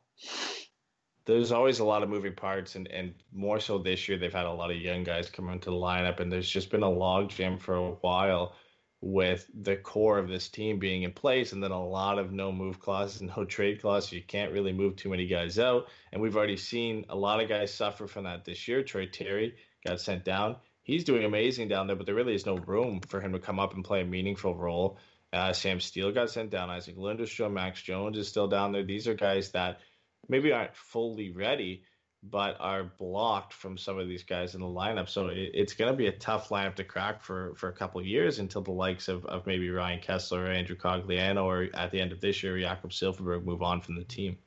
[1.25, 4.45] there's always a lot of moving parts, and and more so this year, they've had
[4.45, 7.59] a lot of young guys come into the lineup, and there's just been a logjam
[7.59, 8.55] for a while
[9.01, 12.51] with the core of this team being in place and then a lot of no
[12.51, 14.11] move clauses and no trade clauses.
[14.11, 15.87] You can't really move too many guys out.
[16.11, 18.83] And we've already seen a lot of guys suffer from that this year.
[18.83, 20.57] Troy Terry got sent down.
[20.83, 23.59] He's doing amazing down there, but there really is no room for him to come
[23.59, 24.97] up and play a meaningful role.
[25.31, 26.71] Uh, Sam Steele got sent down.
[26.71, 28.83] Isac Lundestrom Max Jones is still down there.
[28.83, 29.79] These are guys that
[30.27, 31.83] maybe aren't fully ready,
[32.21, 35.07] but are blocked from some of these guys in the lineup.
[35.07, 38.01] So it, it's going to be a tough lineup to crack for for a couple
[38.05, 42.01] years until the likes of, of maybe Ryan Kesler or Andrew Cogliano or at the
[42.01, 44.37] end of this year, Jakob Silfverberg move on from the team.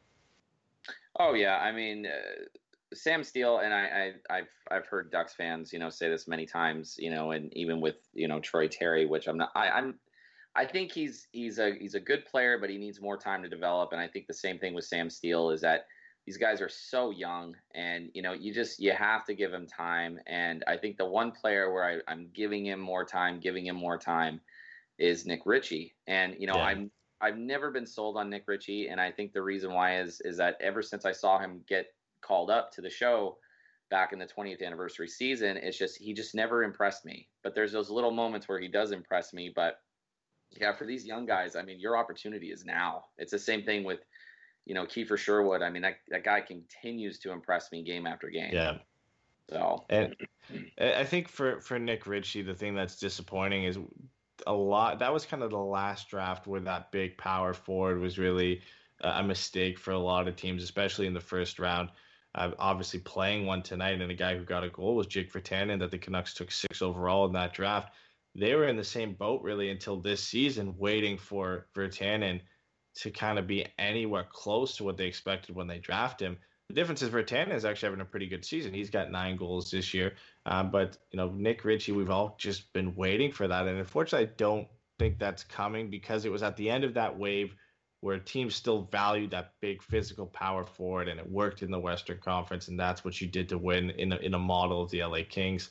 [1.19, 2.07] Oh yeah, I mean.
[2.07, 2.45] Uh...
[2.95, 6.45] Sam Steele and I, I, have I've heard Ducks fans, you know, say this many
[6.45, 9.95] times, you know, and even with you know Troy Terry, which I'm not, I, I'm,
[10.55, 13.49] I think he's he's a he's a good player, but he needs more time to
[13.49, 13.93] develop.
[13.93, 15.87] And I think the same thing with Sam Steele is that
[16.27, 19.67] these guys are so young and you know you just you have to give him
[19.67, 23.67] time and i think the one player where I, am giving him more time giving
[23.67, 24.41] him more time
[24.99, 26.65] is nick ritchie and you know yeah.
[26.65, 30.21] i'm i've never been sold on nick ritchie and i think the reason why is
[30.25, 31.87] is that ever since i saw him get
[32.21, 33.37] called up to the show
[33.91, 37.73] back in the 20th anniversary season it's just he just never impressed me but there's
[37.73, 39.81] those little moments where he does impress me but
[40.61, 43.83] yeah for these young guys i mean your opportunity is now it's the same thing
[43.83, 44.01] with
[44.65, 48.29] you know, Kiefer Sherwood, I mean, that, that guy continues to impress me game after
[48.29, 48.53] game.
[48.53, 48.79] Yeah.
[49.51, 50.15] So, and
[50.81, 53.79] I think for, for Nick Ritchie, the thing that's disappointing is
[54.47, 54.99] a lot.
[55.01, 58.63] That was kind of the last draft where that big power forward was really
[59.01, 61.91] a mistake for a lot of teams, especially in the first round.
[62.35, 65.79] Uh, obviously, playing one tonight, and a guy who got a goal was Jake Virtanen,
[65.81, 67.93] that the Canucks took six overall in that draft.
[68.35, 72.41] They were in the same boat really until this season, waiting for Virtanen
[72.95, 76.37] to kind of be anywhere close to what they expected when they draft him.
[76.69, 78.73] The difference is Virtanen is actually having a pretty good season.
[78.73, 80.15] He's got nine goals this year.
[80.47, 83.67] Um, but, you know, Nick Ritchie, we've all just been waiting for that.
[83.67, 87.19] And unfortunately, I don't think that's coming because it was at the end of that
[87.19, 87.55] wave
[88.01, 92.19] where teams still valued that big physical power forward and it worked in the Western
[92.19, 92.69] Conference.
[92.69, 95.21] And that's what you did to win in a, in a model of the LA
[95.29, 95.71] Kings.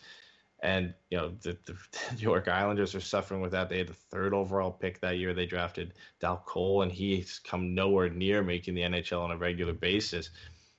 [0.64, 1.74] And you know the, the
[2.16, 3.70] New York Islanders are suffering with that.
[3.70, 5.34] They had the third overall pick that year.
[5.34, 9.74] They drafted Dal Colle, and he's come nowhere near making the NHL on a regular
[9.74, 10.30] basis.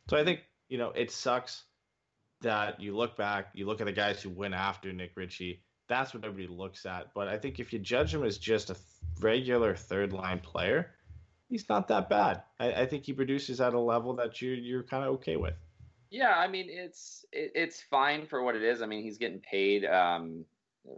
[0.08, 1.64] So I think you know it sucks
[2.42, 5.62] that you look back, you look at the guys who went after Nick Ritchie.
[5.88, 7.12] That's what everybody looks at.
[7.14, 8.76] But I think if you judge him as just a
[9.20, 10.90] regular third line player,
[11.48, 12.42] he's not that bad.
[12.58, 15.54] I, I think he produces at a level that you you're kind of okay with.
[16.12, 18.82] Yeah, I mean it's it, it's fine for what it is.
[18.82, 19.86] I mean he's getting paid.
[19.86, 20.44] Um,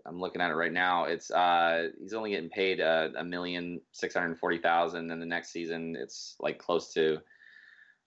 [0.07, 1.05] I'm looking at it right now.
[1.05, 5.27] It's uh, he's only getting paid uh, a million six hundred forty thousand, and the
[5.27, 7.18] next season it's like close to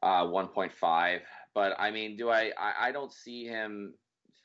[0.04, 1.20] uh, 1.5.
[1.54, 2.90] But I mean, do I, I?
[2.90, 3.94] I don't see him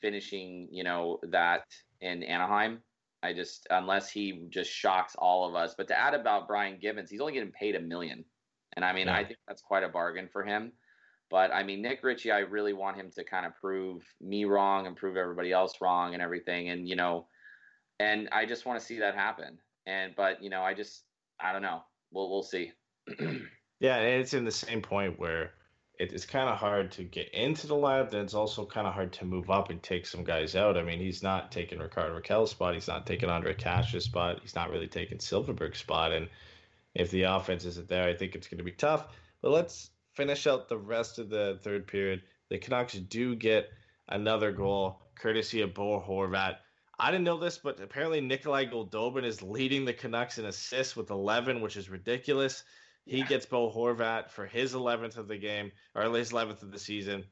[0.01, 1.65] finishing, you know, that
[1.99, 2.79] in Anaheim.
[3.21, 5.75] I just unless he just shocks all of us.
[5.77, 8.23] But to add about Brian Gibbons, he's only getting paid a million,
[8.77, 9.15] and I mean, yeah.
[9.15, 10.71] I think that's quite a bargain for him.
[11.33, 14.85] But I mean, Nick Ritchie, I really want him to kind of prove me wrong
[14.85, 16.69] and prove everybody else wrong and everything.
[16.69, 17.25] And, you know,
[17.99, 19.57] and I just want to see that happen.
[19.87, 21.01] And, but, you know, I just,
[21.39, 21.81] I don't know.
[22.11, 22.71] We'll, we'll see.
[23.79, 23.95] yeah.
[23.95, 25.53] And it's in the same point where
[25.97, 28.11] it's kind of hard to get into the lab.
[28.11, 30.77] Then it's also kind of hard to move up and take some guys out.
[30.77, 32.75] I mean, he's not taking Rickard Rakell's spot.
[32.75, 34.37] He's not taking Ondrej Kase's spot.
[34.43, 36.13] He's not really taking Silfverberg's spot.
[36.13, 36.29] And
[36.93, 39.07] if the offense isn't there, I think it's going to be tough.
[39.41, 42.21] But let's finish out the rest of the third period.
[42.49, 43.69] The Canucks do get
[44.07, 46.57] another goal, courtesy of Bo Horvat.
[46.99, 51.09] I didn't know this, but apparently Nikolai Goldobin is leading the Canucks in assists with
[51.09, 52.63] 11, which is ridiculous.
[53.05, 53.27] He yeah.
[53.27, 57.25] gets Bo Horvat for his 11th of the game, or his 11th of the season.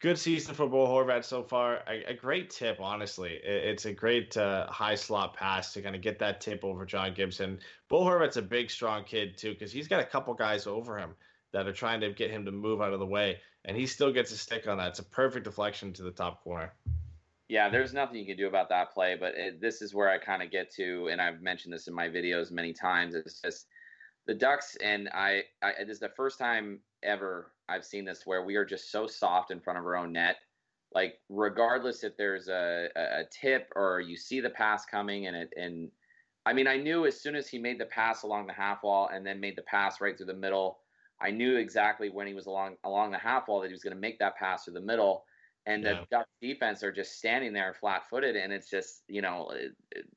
[0.00, 1.80] Good season for Bo Horvat so far.
[1.88, 3.34] A, a great tip, honestly.
[3.42, 6.84] It, it's a great uh, high slot pass to kind of get that tip over
[6.84, 7.60] John Gibson.
[7.88, 11.14] Bo Horvat's a big, strong kid, too, because he's got a couple guys over him
[11.54, 14.12] that are trying to get him to move out of the way, and he still
[14.12, 14.88] gets a stick on that.
[14.88, 16.74] It's a perfect deflection to the top corner.
[17.48, 20.18] Yeah, there's nothing you can do about that play, but it, this is where I
[20.18, 23.14] kind of get to, and I've mentioned this in my videos many times.
[23.14, 23.68] It's just
[24.26, 28.44] the Ducks, and I, I this is the first time ever I've seen this where
[28.44, 30.36] we are just so soft in front of our own net.
[30.92, 35.52] Like regardless if there's a, a tip or you see the pass coming, and it
[35.56, 35.90] and
[36.46, 39.10] I mean I knew as soon as he made the pass along the half wall
[39.12, 40.78] and then made the pass right through the middle
[41.24, 43.94] I knew exactly when he was along along the half wall that he was going
[43.94, 45.24] to make that pass through the middle.
[45.66, 46.00] and Yeah.
[46.00, 49.50] the Ducks defense are just standing there flat footed, and it's just you know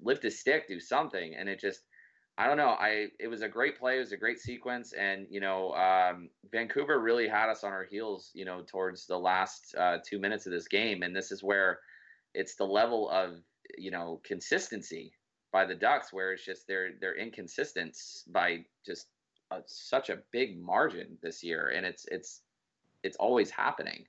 [0.01, 1.81] lift a stick, do something, and it just
[2.37, 2.71] I don't know.
[2.71, 6.29] I it was a great play, it was a great sequence, and you know um,
[6.51, 10.45] Vancouver really had us on our heels, you know, towards the last uh, two minutes
[10.45, 11.79] of this game, and this is where
[12.33, 13.41] it's the level of
[13.77, 15.13] you know consistency
[15.51, 17.97] by the Ducks where it's just they're they're inconsistent
[18.27, 19.07] by just
[19.51, 22.41] a, such a big margin this year, and it's it's
[23.03, 24.05] it's always happening.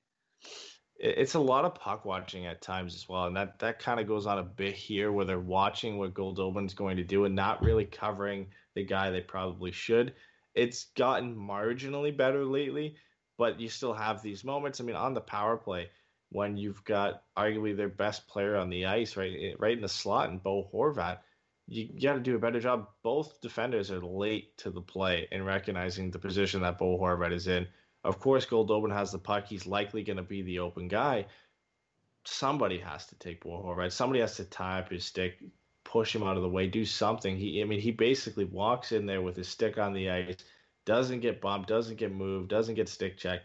[0.98, 4.08] it's a lot of puck watching at times as well, and that that kind of
[4.08, 7.62] goes on a bit here, where they're watching what Goldobin's going to do and not
[7.62, 10.14] really covering the guy they probably should.
[10.54, 12.96] It's gotten marginally better lately,
[13.36, 14.80] but you still have these moments.
[14.80, 15.90] I mean, on the power play,
[16.30, 20.30] when you've got arguably their best player on the ice, right, right in the slot,
[20.30, 21.18] and Bo Horvat,
[21.68, 22.88] you got to do a better job.
[23.02, 27.46] Both defenders are late to the play in recognizing the position that Bo Horvat is
[27.46, 27.66] in.
[28.04, 29.46] Of course, Goldobin has the puck.
[29.46, 31.26] He's likely going to be the open guy.
[32.24, 33.92] Somebody has to take Bo Horvat.
[33.92, 35.38] Somebody has to tie up his stick,
[35.84, 37.36] push him out of the way, do something.
[37.36, 40.36] He, I mean, he basically walks in there with his stick on the ice,
[40.86, 43.44] doesn't get bumped, doesn't get moved, doesn't get stick checked,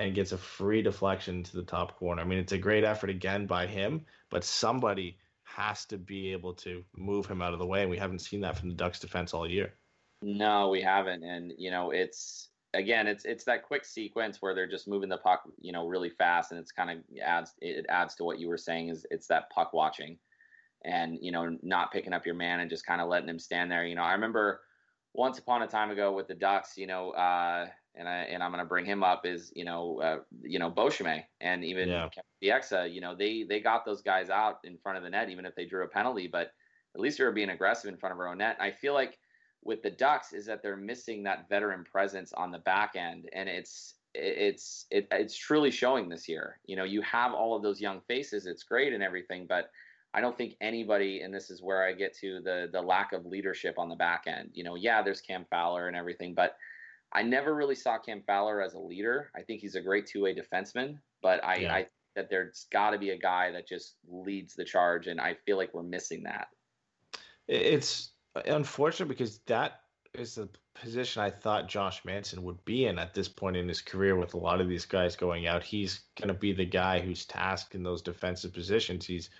[0.00, 2.22] and gets a free deflection to the top corner.
[2.22, 5.16] I mean, it's a great effort again by him, but somebody
[5.54, 8.40] has to be able to move him out of the way, and we haven't seen
[8.40, 9.74] that from the Ducks defense all year.
[10.22, 14.70] No, we haven't, and you know it's again it's it's that quick sequence where they're
[14.70, 18.14] just moving the puck you know really fast, and it's kind of adds it adds
[18.16, 20.18] to what you were saying is it's that puck watching,
[20.84, 23.70] and you know not picking up your man and just kind of letting him stand
[23.70, 23.84] there.
[23.84, 24.60] You know I remember
[25.14, 28.50] once upon a time ago with the Ducks, you know, uh, and I and I'm
[28.50, 32.08] gonna bring him up is you know uh, you know Beauchemin and even Yeah.
[32.42, 35.46] Bieksa, you know they they got those guys out in front of the net even
[35.46, 36.52] if they drew a penalty, but
[36.94, 38.56] at least they were being aggressive in front of our own net.
[38.60, 39.18] I feel like
[39.64, 43.48] with the Ducks is that they're missing that veteran presence on the back end, and
[43.48, 46.58] it's it's it, it's truly showing this year.
[46.66, 48.46] You know, you have all of those young faces.
[48.46, 49.70] It's great and everything, but
[50.14, 53.24] I don't think anybody, and this is where I get to the the lack of
[53.24, 54.50] leadership on the back end.
[54.52, 56.56] You know, yeah, there's Cam Fowler and everything, but
[57.12, 59.30] I never really saw Cam Fowler as a leader.
[59.36, 61.74] I think he's a great two way defenseman, but I, Yeah.
[61.74, 65.20] I think that there's got to be a guy that just leads the charge, and
[65.20, 66.48] I feel like we're missing that.
[67.48, 68.12] It's
[68.46, 69.80] unfortunate because that
[70.14, 73.80] is the position I thought Josh Manson would be in at this point in his
[73.80, 75.62] career with a lot of these guys going out.
[75.62, 79.06] He's going to be the guy who's tasked in those defensive positions.
[79.06, 79.30] He's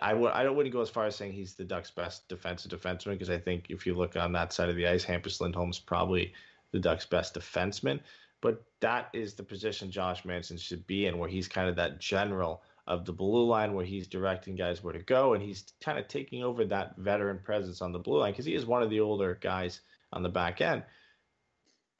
[0.00, 2.70] I would I don't wouldn't go as far as saying he's the Ducks' best defensive
[2.70, 5.80] defenseman because I think if you look on that side of the ice, Hampus Lindholm's
[5.80, 6.32] probably
[6.72, 8.00] the Ducks' best defenseman.
[8.40, 12.00] But that is the position Josh Manson should be in, where he's kind of that
[12.00, 15.98] general of the blue line, where he's directing guys where to go, and he's kind
[15.98, 18.90] of taking over that veteran presence on the blue line because he is one of
[18.90, 19.80] the older guys
[20.12, 20.82] on the back end.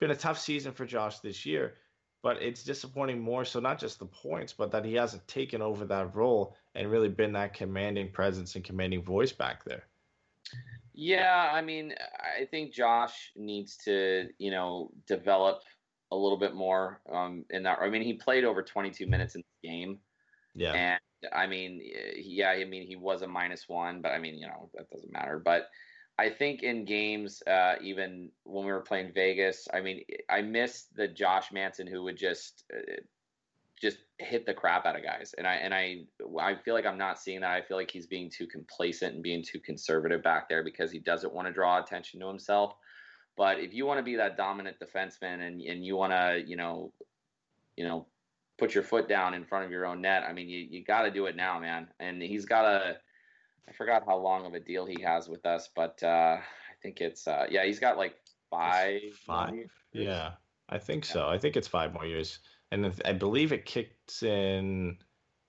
[0.01, 1.75] Been a tough season for Josh this year,
[2.23, 5.85] but it's disappointing more so not just the points, but that he hasn't taken over
[5.85, 9.85] that role and really been that commanding presence and commanding voice back there.
[10.95, 11.95] Yeah, I mean,
[12.41, 15.63] I think Josh needs to, you know, develop
[16.11, 17.79] a little bit more um, in that.
[17.81, 19.99] I mean, he played over 22 minutes in the game,
[20.55, 20.73] Yeah.
[20.73, 21.01] and
[21.33, 21.81] I mean,
[22.17, 25.13] yeah, I mean, he was a minus one, but I mean, you know, that doesn't
[25.13, 25.39] matter.
[25.39, 25.69] But
[26.19, 30.95] I think in games, uh, even when we were playing Vegas, I mean, I missed
[30.95, 32.65] the Josh Manson who would just.
[32.73, 33.01] Uh,
[33.83, 36.05] just hit the crap out of guys, and I and I
[36.41, 37.51] I feel like I'm not seeing that.
[37.51, 41.01] I feel like he's being too complacent and being too conservative back there because he
[41.01, 42.75] doesn't want to draw attention to himself.
[43.37, 46.57] But if you want to be that dominant defenseman and and you want to you
[46.57, 46.93] know
[47.77, 48.07] you know
[48.59, 51.03] put your foot down in front of your own net, I mean you you got
[51.03, 51.89] to do it now, man.
[51.99, 52.97] And he's got a
[53.69, 57.01] I forgot how long of a deal he has with us, but uh, I think
[57.01, 58.15] it's uh, yeah he's got like
[58.49, 59.55] five Five.
[59.55, 59.71] years.
[59.93, 60.33] Yeah.
[60.69, 61.29] I think so.
[61.29, 62.39] I think it's five more years.
[62.73, 64.97] And I believe it kicks in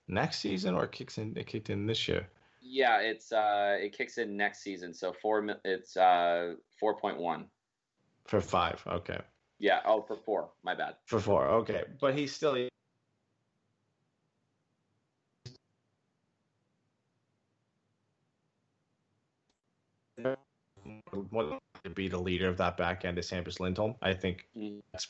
[0.08, 2.28] next season or it kicks in it kicked in this year.
[2.60, 7.46] Yeah, it's uh it kicks in next season, so four it's uh four point one.
[8.26, 8.82] For five.
[8.86, 9.18] Okay.
[9.58, 10.96] Yeah, oh for four, my bad.
[11.06, 11.46] For four.
[11.46, 11.84] Okay.
[11.98, 12.68] But he's still
[21.30, 23.94] want to be the leader of that back end is Hampus Lindholm.
[24.02, 24.82] I think Mhm.
[24.92, 25.08] that's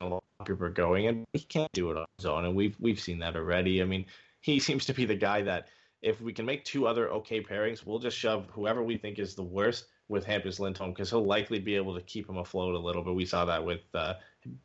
[0.00, 2.54] a lot of people are going, and he can't do it on his own, and
[2.54, 3.80] we've we've seen that already.
[3.82, 4.06] I mean,
[4.40, 5.68] he seems to be the guy that
[6.02, 9.34] if we can make two other okay pairings, we'll just shove whoever we think is
[9.34, 12.78] the worst with Hampus Lindholm because he'll likely be able to keep him afloat a
[12.78, 14.14] little But We saw that with uh,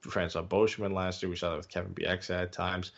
[0.01, 1.29] Francois Beauchemin last year.
[1.29, 2.91] We saw that with Kevin Bieksa at times.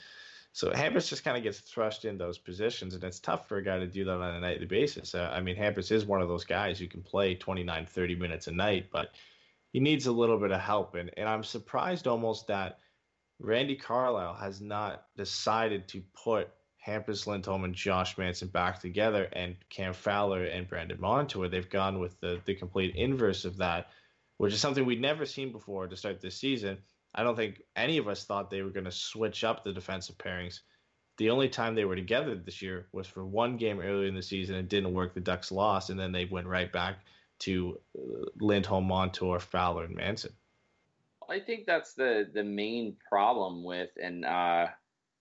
[0.51, 3.63] So Hampus just kind of gets thrust in those positions, and it's tough for a
[3.63, 5.15] guy to do that on a nightly basis.
[5.15, 8.45] Uh, I mean, Hampus is one of those guys who can play 29, 30 minutes
[8.45, 9.13] a night, but
[9.73, 10.95] he needs a little bit of help.
[10.95, 12.79] And, and I'm surprised almost that
[13.39, 16.49] Randy Carlyle has not decided to put
[16.85, 21.49] Hampus Lindholm and Josh Manson back together and Cam Fowler and Brandon Montour.
[21.49, 23.87] They've gone with the, the complete inverse of that,
[24.37, 26.77] which is something we'd never seen before to start this season.
[27.15, 30.17] I don't think any of us thought they were going to switch up the defensive
[30.17, 30.59] pairings.
[31.17, 34.21] The only time they were together this year was for one game earlier in the
[34.21, 34.55] season.
[34.55, 35.13] It didn't work.
[35.13, 36.97] The Ducks lost, and then they went right back
[37.43, 40.33] to uh, Lindholm, Montour, Fowler, and Manson.
[41.29, 44.67] I think that's the the main problem with, and uh,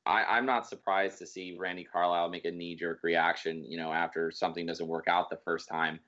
[0.05, 3.65] I, I'm not surprised to see Randy Carlyle make a knee jerk reaction.
[3.65, 6.01] You know, after something doesn't work out the first time,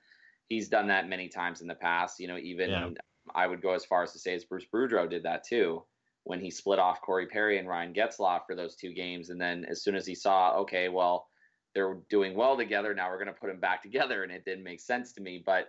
[0.48, 2.18] he's done that many times in the past.
[2.18, 2.88] You know, even yeah.
[3.34, 5.84] I would go as far as to say as Bruce Boudreau did that too
[6.24, 9.64] when he split off Corey Perry and Ryan Getzlaf for those two games, and then
[9.68, 11.28] as soon as he saw, okay, well,
[11.74, 14.64] they're doing well together, now we're going to put them back together, and it didn't
[14.64, 15.68] make sense to me, but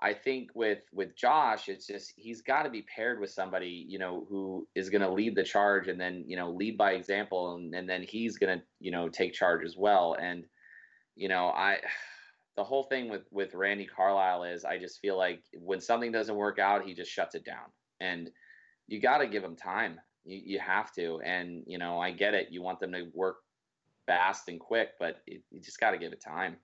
[0.00, 3.98] I think with with Josh, it's just he's got to be paired with somebody you
[3.98, 7.54] know who is going to lead the charge and then you know lead by example,
[7.54, 10.16] and, and then he's going to you know take charge as well.
[10.20, 10.44] And
[11.14, 11.78] you know I
[12.56, 16.36] the whole thing with with Randy Carlyle is I just feel like when something doesn't
[16.36, 17.70] work out, he just shuts it down,
[18.00, 18.30] and
[18.88, 19.98] you got to give him time.
[20.24, 22.48] You, you have to, and you know I get it.
[22.50, 23.36] You want them to work
[24.06, 26.56] fast and quick, but it, you just got to give it time.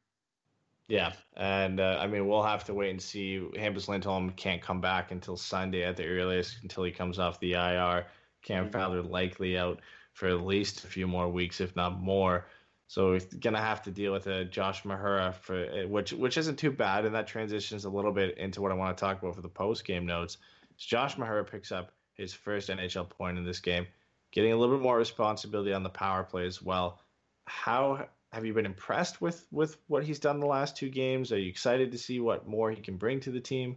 [0.92, 3.40] Yeah, and uh, I mean we'll have to wait and see.
[3.56, 7.54] Hampus Lindholm can't come back until Sunday at the earliest until he comes off the
[7.54, 8.04] IR.
[8.42, 8.72] Cam mm-hmm.
[8.72, 9.80] Fowler likely out
[10.12, 12.44] for at least a few more weeks, if not more.
[12.88, 16.58] So he's gonna have to deal with a Josh Mahura for uh, which which isn't
[16.58, 19.34] too bad, and that transitions a little bit into what I want to talk about
[19.34, 20.36] for the post game notes.
[20.76, 23.86] Josh Mahura picks up his first NHL point in this game,
[24.30, 27.00] getting a little bit more responsibility on the power play as well.
[27.46, 31.32] How have you been impressed with with what he's done the last two games?
[31.32, 33.76] Are you excited to see what more he can bring to the team?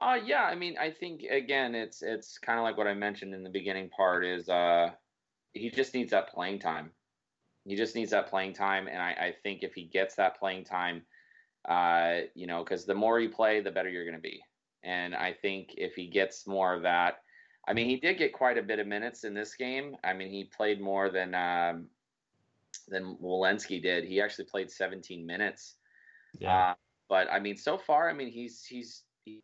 [0.00, 3.34] Uh yeah, I mean, I think again, it's it's kind of like what I mentioned
[3.34, 4.90] in the beginning part is uh
[5.52, 6.90] he just needs that playing time.
[7.64, 10.64] He just needs that playing time, and I, I think if he gets that playing
[10.64, 11.02] time,
[11.68, 14.40] uh, you know, because the more you play, the better you're going to be.
[14.82, 17.18] And I think if he gets more of that,
[17.66, 19.96] I mean, he did get quite a bit of minutes in this game.
[20.02, 21.88] I mean, he played more than um,
[22.88, 24.04] than Welinski did.
[24.04, 25.74] He actually played 17 minutes.
[26.38, 26.70] Yeah.
[26.70, 26.74] Uh,
[27.08, 29.42] but I mean, so far, I mean, he's he's he,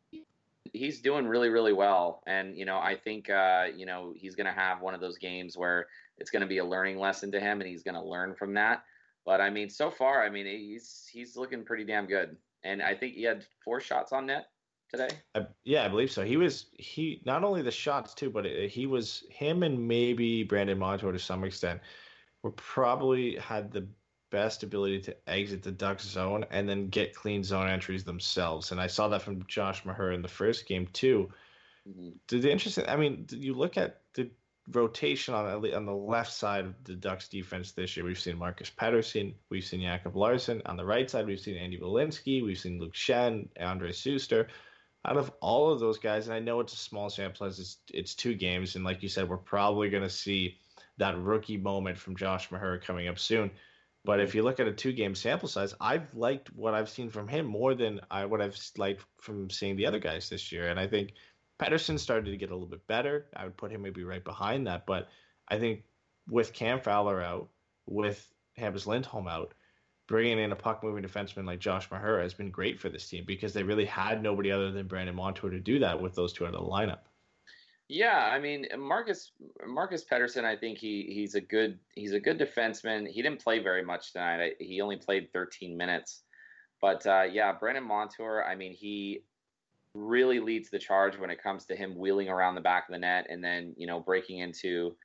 [0.72, 4.46] he's doing really really well, and you know, I think uh, you know he's going
[4.46, 5.86] to have one of those games where
[6.18, 8.54] it's going to be a learning lesson to him, and he's going to learn from
[8.54, 8.84] that.
[9.24, 12.94] But I mean, so far, I mean, he's he's looking pretty damn good, and I
[12.94, 14.48] think he had four shots on net
[14.90, 15.08] today.
[15.34, 16.22] I, yeah, I believe so.
[16.22, 20.42] He was he not only the shots too, but it, he was him and maybe
[20.42, 21.80] Brandon Montour to some extent
[22.45, 23.88] were probably had the
[24.30, 28.70] best ability to exit the duck zone and then get clean zone entries themselves.
[28.70, 31.30] And I saw that from Josh Maher in the first game too.
[31.88, 32.11] Mm-hmm.
[32.28, 34.30] The interesting, I mean, you look at the
[34.70, 38.05] rotation on on the left side of the Ducks defense this year.
[38.05, 40.62] We've seen Marcus Pettersson, we've seen Jacob Larsson.
[40.66, 44.49] On the right side, we've seen Andy Welinski, we've seen Luke Schenn, Andrej Sustr.
[45.07, 47.76] Out of all of those guys, and I know it's a small sample size, it's,
[47.92, 50.57] it's two games, and like you said, we're probably going to see
[50.99, 53.51] that rookie moment from Josh Mahura coming up soon.
[54.05, 57.11] But if you look at a two game sample size, I've liked what I've seen
[57.11, 60.68] from him more than I what I've liked from seeing the other guys this year.
[60.68, 61.12] And I think
[61.59, 63.26] Pettersson started to get a little bit better.
[63.34, 64.86] I would put him maybe right behind that.
[64.86, 65.09] But
[65.49, 65.84] I think
[66.28, 67.49] with Cam Fowler out,
[67.86, 69.55] with Hampus Lindholm out,
[70.07, 73.24] bringing in a puck moving defenseman like Josh Mahura has been great for this team
[73.26, 76.47] because they really had nobody other than Brandon Montour to do that with those two
[76.47, 77.01] out of the lineup.
[77.89, 79.32] Yeah, I mean Marcus
[79.66, 80.45] Marcus Pettersson.
[80.45, 83.07] I think he he's a good he's a good defenseman.
[83.07, 84.55] He didn't play very much tonight.
[84.59, 86.22] He only played 13 minutes,
[86.80, 88.43] but uh, yeah, Brandon Montour.
[88.49, 89.24] I mean he
[89.95, 92.99] really leads the charge when it comes to him wheeling around the back of the
[92.99, 94.97] net and then you know breaking into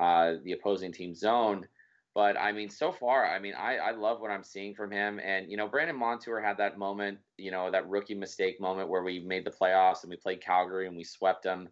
[0.00, 1.66] uh, the opposing team zone.
[2.14, 5.20] But I mean, so far, I mean, I, I love what I'm seeing from him.
[5.22, 9.02] And, you know, Brandon Montour had that moment, you know, that rookie mistake moment where
[9.02, 11.68] we made the playoffs and we played Calgary and we swept them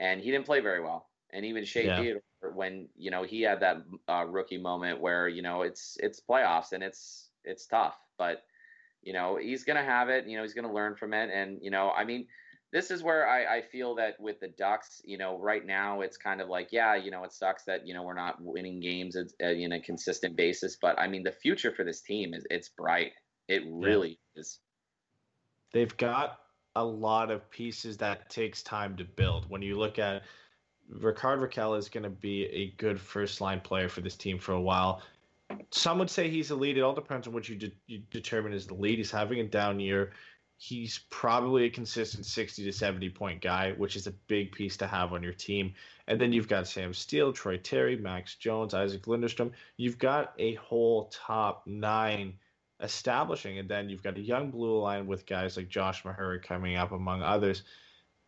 [0.00, 1.06] and he didn't play very well.
[1.32, 2.00] And even Shea yeah.
[2.00, 2.22] Theodore,
[2.54, 6.72] when you know he had that uh, rookie moment where you know it's it's playoffs
[6.72, 8.42] and it's it's tough, but
[9.02, 10.26] you know he's gonna have it.
[10.26, 12.26] You know he's gonna learn from it, and you know I mean
[12.72, 16.16] this is where I, I feel that with the Ducks, you know, right now it's
[16.16, 19.16] kind of like, yeah, you know, it sucks that you know we're not winning games
[19.16, 22.44] at, at, in a consistent basis, but I mean the future for this team is
[22.50, 23.12] it's bright.
[23.48, 24.40] It really yeah.
[24.40, 24.58] is.
[25.72, 26.38] They've got
[26.80, 29.48] a lot of pieces that takes time to build.
[29.48, 30.22] When you look at
[30.88, 34.52] Rickard Rakell is going to be a good first line player for this team for
[34.52, 35.02] a while.
[35.70, 36.78] Some would say he's lead.
[36.78, 38.98] It all depends on what you, de- you determine as the lead.
[38.98, 40.12] He's having a down year.
[40.56, 44.86] he's probably a consistent 60 to 70 point guy, which is a big piece to
[44.86, 45.74] have on your team.
[46.06, 49.52] And then you've got Sam Steele, Troy Terry, Max Jones, Isac Lundestrom.
[49.76, 52.34] You've got a whole top nine
[52.82, 53.58] establishing.
[53.58, 56.92] And then you've got a young blue line with guys like Josh Mahura coming up,
[56.92, 57.62] among others.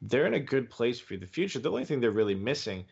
[0.01, 1.59] They're in a good place for the future.
[1.59, 2.85] The only thing they're really missing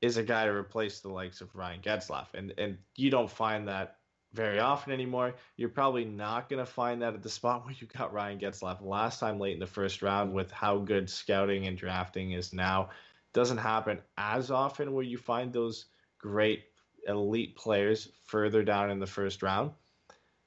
[0.00, 2.34] is a guy to replace the likes of Ryan Getzlaf.
[2.34, 3.98] And and you don't find that
[4.32, 5.34] very often anymore.
[5.56, 8.82] You're probably not going to find that at the spot where you got Ryan Getzlaf
[8.82, 12.90] last time late in the first round with how good scouting and drafting is now.
[13.32, 15.86] Doesn't happen as often where you find those
[16.18, 16.64] great
[17.08, 19.72] elite players further down in the first round.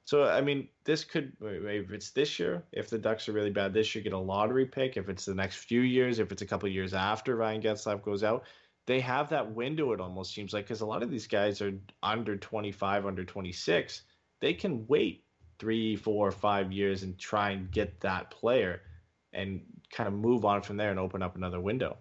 [0.04, 3.72] So I mean, this could if it's this year, if the Ducks are really bad
[3.72, 4.96] this year, get a lottery pick.
[4.96, 8.24] If it's the next few years, if it's a couple years after Ryan Getzlaf goes
[8.24, 8.44] out,
[8.86, 9.92] they have that window.
[9.92, 11.72] It almost seems like because a lot of these guys are
[12.02, 14.02] under 25, under 26.
[14.40, 15.24] They can wait
[15.60, 18.82] three, four, five years and try and get that player,
[19.32, 21.96] and kind of move on from there and open up another window.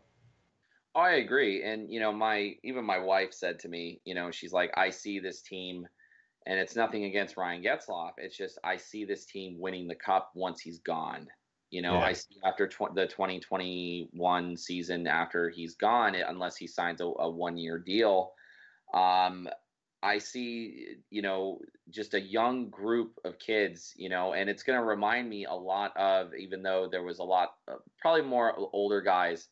[0.95, 4.51] I agree, and you know, my even my wife said to me, you know, she's
[4.51, 5.87] like, I see this team,
[6.49, 8.13] and it's nothing against Ryan Getzlaf.
[8.17, 11.27] It's just I see this team winning the cup once he's gone.
[11.69, 12.05] You know, yeah.
[12.05, 17.29] I see after tw- the 2021 season, after he's gone, unless he signs a, a
[17.29, 18.31] one year deal,
[18.95, 19.47] um,
[20.01, 21.59] I see, you know,
[21.91, 25.53] just a young group of kids, you know, and it's going to remind me a
[25.53, 27.49] lot of, even though there was a lot,
[28.01, 29.49] probably more older guys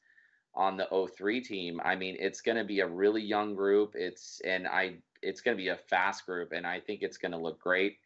[0.55, 1.79] on the 03 team.
[1.85, 3.91] I mean, it's going to be a really young group.
[3.93, 7.31] It's, and I, it's going to be a fast group, and I think it's going
[7.31, 7.97] to look great.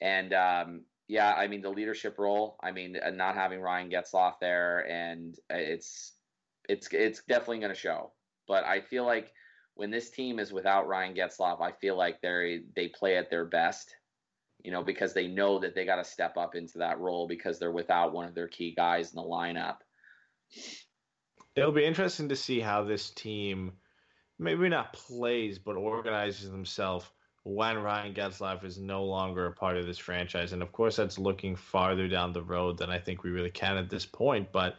[0.00, 0.80] And, um,
[1.10, 2.56] yeah, I mean the leadership role.
[2.62, 6.12] I mean, uh, not having Ryan Getzlaf there, and uh, it's
[6.68, 8.12] it's it's definitely going to show.
[8.46, 9.32] But I feel like
[9.74, 13.44] when this team is without Ryan Getzlaf, I feel like they they play at their
[13.44, 13.92] best.
[14.62, 17.58] You know, because they know that they got to step up into that role because
[17.58, 19.78] they're without one of their key guys in the lineup.
[21.56, 23.72] It'll be interesting to see how this team
[24.40, 27.04] maybe not plays but organizes themselves
[27.42, 30.52] when Ryan Getzlaf is no longer a part of this franchise.
[30.52, 33.76] And of course, that's looking farther down the road than I think we really can
[33.76, 34.50] at this point.
[34.52, 34.76] But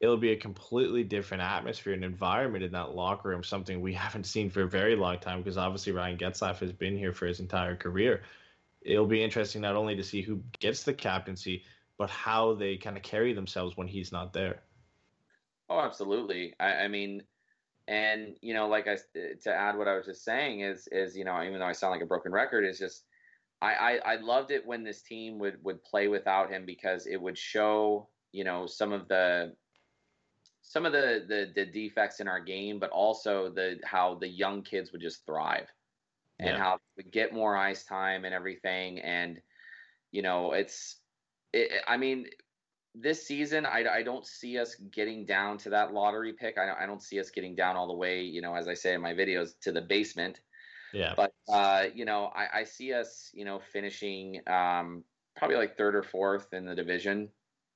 [0.00, 4.24] it'll be a completely different atmosphere and environment in that locker room, something we haven't
[4.24, 7.40] seen for a very long time because obviously Ryan Getzlaf has been here for his
[7.40, 8.22] entire career.
[8.82, 11.64] It'll be interesting not only to see who gets the captaincy,
[11.98, 14.62] but how they kind of carry themselves when he's not there.
[15.68, 16.54] Oh, absolutely.
[16.58, 17.22] I, I mean,
[17.90, 21.16] and you know, like I eh, to add what I was just saying is is
[21.16, 23.04] you know even though I sound like a broken record, is just
[23.60, 27.20] I, I I loved it when this team would would play without him because it
[27.20, 29.52] would show you know some of the
[30.62, 34.62] some of the, the the defects in our game, but also the how the young
[34.62, 35.66] kids would just thrive
[36.38, 36.58] and yeah.
[36.58, 39.00] how we get more ice time and everything.
[39.00, 39.40] And
[40.12, 40.96] you know, it's
[41.52, 42.26] it, I mean,
[42.94, 46.58] this season, I, I don't see us getting down to that lottery pick.
[46.58, 48.94] I, I don't see us getting down all the way, you know, as I say
[48.94, 50.40] in my videos, to the basement.
[50.92, 51.14] Yeah.
[51.16, 55.04] But, uh, you know, I, I see us, you know, finishing um,
[55.36, 57.28] probably like third or fourth in the division.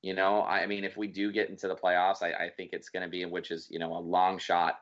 [0.02, 2.90] You know, I mean, if we do get into the playoffs, I, I think it's
[2.90, 4.80] going to be, which is, you know, a long shot.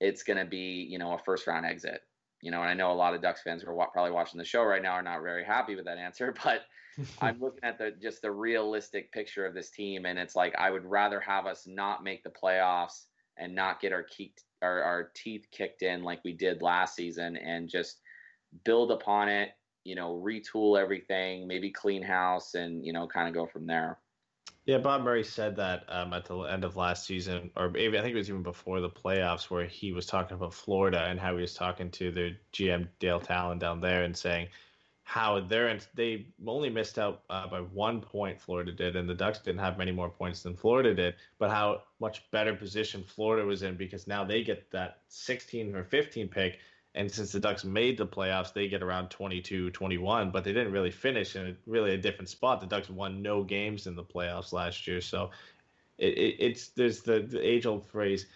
[0.00, 2.00] It's going to be, you know, a first round exit.
[2.40, 4.38] You know, and I know a lot of Ducks fans who are wa- probably watching
[4.38, 6.62] the show right now are not very happy with that answer, but
[7.20, 10.70] I'm looking at the just the realistic picture of this team, and it's like I
[10.70, 15.10] would rather have us not make the playoffs and not get our kicked, our, our
[15.14, 18.00] teeth kicked in like we did last season, and just
[18.64, 19.50] build upon it.
[19.84, 23.98] You know, retool everything, maybe clean house, and you know, kind of go from there.
[24.68, 28.02] Yeah, Bob Murray said that um, at the end of last season, or maybe I
[28.02, 31.34] think it was even before the playoffs, where he was talking about Florida and how
[31.36, 34.48] he was talking to the GM Dale Tallon down there and saying
[35.04, 39.38] how they're they only missed out uh, by one point Florida did, and the Ducks
[39.38, 41.14] didn't have many more points than Florida did.
[41.38, 45.84] But how much better position Florida was in because now they get that 16 or
[45.84, 46.58] 15 pick,
[46.94, 50.72] and since the Ducks made the playoffs, they get around 22, 21, but they didn't
[50.72, 52.60] really finish in a, really a different spot.
[52.60, 55.30] The Ducks won no games in the playoffs last year, so
[55.98, 58.26] it, it, it's there's the, the age old phrase: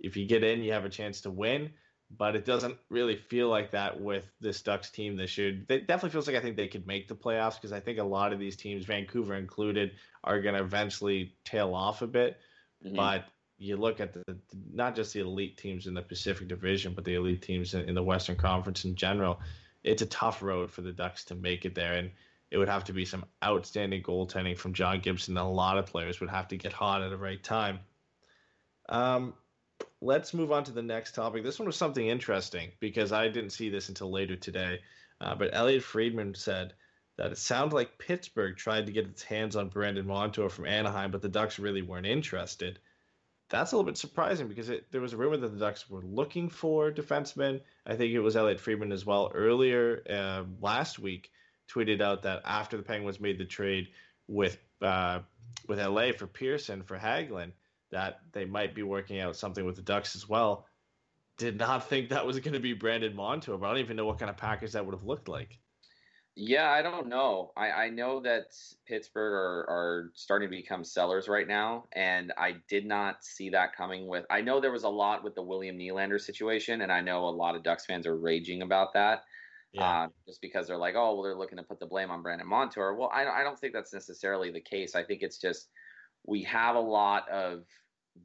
[0.00, 1.70] if you get in, you have a chance to win
[2.16, 5.60] but it doesn't really feel like that with this Ducks team this year.
[5.68, 8.04] It definitely feels like I think they could make the playoffs because I think a
[8.04, 9.92] lot of these teams, Vancouver included,
[10.22, 12.38] are going to eventually tail off a bit.
[12.84, 12.96] Mm-hmm.
[12.96, 13.24] But
[13.58, 14.38] you look at the
[14.72, 17.94] not just the elite teams in the Pacific Division, but the elite teams in, in
[17.94, 19.40] the Western Conference in general.
[19.82, 22.10] It's a tough road for the Ducks to make it there, and
[22.50, 25.36] it would have to be some outstanding goaltending from John Gibson.
[25.36, 27.80] A lot of players would have to get hot at the right time.
[28.88, 29.34] Um,
[30.00, 31.42] let's move on to the next topic.
[31.42, 34.80] This one was something interesting because I didn't see this until later today.
[35.20, 36.74] Uh, but Elliot Friedman said
[37.16, 41.10] that it sounded like Pittsburgh tried to get its hands on Brandon Montour from Anaheim,
[41.10, 42.78] but the Ducks really weren't interested.
[43.50, 46.02] That's a little bit surprising because it, there was a rumor that the Ducks were
[46.02, 47.60] looking for defensemen.
[47.86, 51.30] I think it was Elliot Friedman as well earlier uh, last week
[51.70, 53.88] tweeted out that after the Penguins made the trade
[54.28, 55.20] with uh,
[55.68, 57.52] with LA for Pearson for Hagelin,
[57.90, 60.66] that they might be working out something with the Ducks as well.
[61.36, 64.06] Did not think that was going to be Brandon Montour, but I don't even know
[64.06, 65.58] what kind of package that would have looked like.
[66.36, 67.52] Yeah, I don't know.
[67.56, 68.46] I, I know that
[68.88, 73.76] Pittsburgh are, are starting to become sellers right now, and I did not see that
[73.76, 74.24] coming with.
[74.30, 77.30] I know there was a lot with the William Nylander situation, and I know a
[77.30, 79.22] lot of Ducks fans are raging about that.
[79.72, 80.04] Yeah.
[80.04, 82.48] Uh, just because they're like, oh, well, they're looking to put the blame on Brandon
[82.48, 82.94] Montour.
[82.94, 84.96] Well, I, I don't think that's necessarily the case.
[84.96, 85.68] I think it's just
[86.26, 87.64] we have a lot of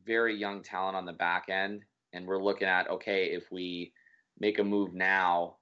[0.05, 3.93] very young talent on the back end, and we're looking at, okay, if we
[4.39, 5.57] make a move now,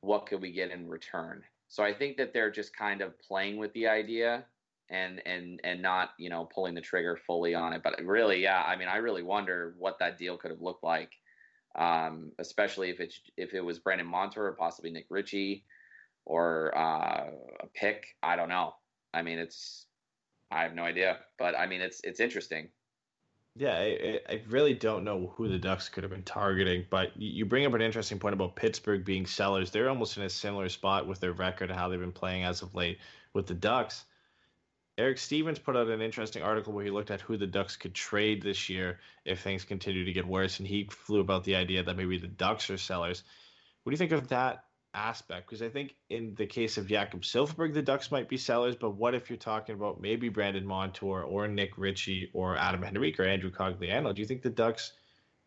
[0.00, 1.42] what could we get in return?
[1.72, 4.44] So I think that they're just kind of playing with the idea
[4.90, 7.82] and and and not you know pulling the trigger fully on it.
[7.82, 11.12] But really, yeah, I mean, I really wonder what that deal could have looked like,
[11.74, 15.64] um, especially if it's if it was Brandon Montour or possibly Nick Ritchie
[16.26, 17.30] or uh,
[17.62, 18.04] a pick.
[18.22, 18.74] I don't know.
[19.14, 19.86] I mean, it's
[20.50, 22.68] I have no idea, but I mean, it's it's interesting.
[23.54, 27.44] Yeah, I, I, really don't know who the Ducks could have been targeting, but you
[27.44, 29.70] bring up an interesting point about Pittsburgh being sellers.
[29.70, 32.62] They're almost in a similar spot with their record and how they've been playing as
[32.62, 32.98] of late
[33.34, 34.06] with the Ducks.
[34.96, 37.94] Eric Stevens put out an interesting article where he looked at who the Ducks could
[37.94, 41.82] trade this year if things continue to get worse, and he flew about the idea
[41.82, 43.22] that maybe the Ducks are sellers.
[43.82, 47.22] What do you think of that aspect because I think in the case of Jakob
[47.22, 51.22] Silfverberg, the Ducks might be sellers, but what if you're talking about maybe Brandon Montour
[51.22, 54.14] or Nick Ritchie or Adam Henrique or Andrew Cogliano?
[54.14, 54.92] Do you think the Ducks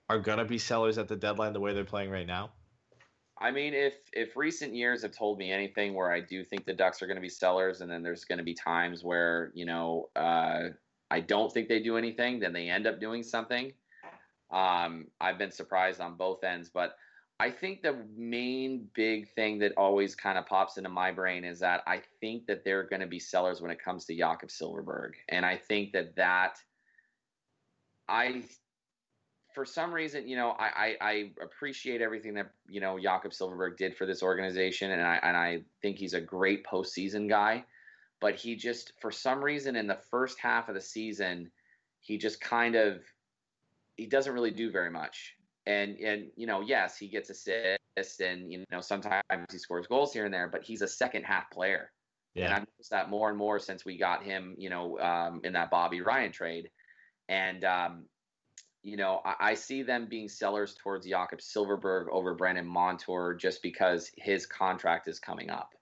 [0.09, 2.51] are gonna be sellers at the deadline the way they're playing right now?
[3.37, 6.73] I mean, if if recent years have told me anything, where I do think the
[6.73, 9.65] Ducks are going to be sellers, and then there's going to be times where you
[9.65, 10.69] know uh,
[11.11, 13.73] I don't think they do anything, then they end up doing something.
[14.51, 16.95] Um, I've been surprised on both ends, but
[17.39, 21.59] I think the main big thing that always kind of pops into my brain is
[21.59, 25.13] that I think that they're going to be sellers when it comes to Jakob Silfverberg.
[25.27, 26.57] and I think that that
[28.07, 28.43] I,
[29.53, 33.77] for some reason, you know, I, I, I appreciate everything that you know Jakob Silfverberg
[33.77, 37.65] did for this organization, and I and I think he's a great postseason guy,
[38.21, 41.51] but he just for some reason in the first half of the season,
[41.99, 43.01] he just kind of
[43.97, 45.34] he doesn't really do very much
[45.68, 50.13] and and you know yes he gets assists and you know sometimes he scores goals
[50.13, 51.91] here and there but he's a second half player.
[52.34, 52.45] Yeah.
[52.45, 55.53] and i've noticed that more and more since we got him you know um, in
[55.53, 56.70] that bobby ryan trade.
[57.28, 58.05] And um,
[58.84, 63.63] you know I, I, see them being sellers towards jakob silfverberg over brandon montour just
[63.63, 65.74] because his contract is coming up.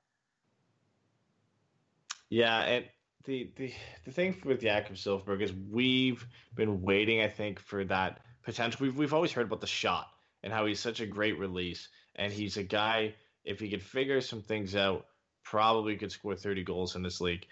[2.29, 2.85] Yeah and
[3.25, 3.73] the the,
[4.05, 6.25] the thing with jakob silfverberg is we've
[6.55, 8.79] been waiting i think for that potential.
[8.81, 10.07] We've we've always heard about the shot
[10.43, 14.21] and how he's such a great release, and he's a guy if he could figure
[14.21, 15.05] some things out,
[15.43, 17.45] probably could score 30 goals in this league.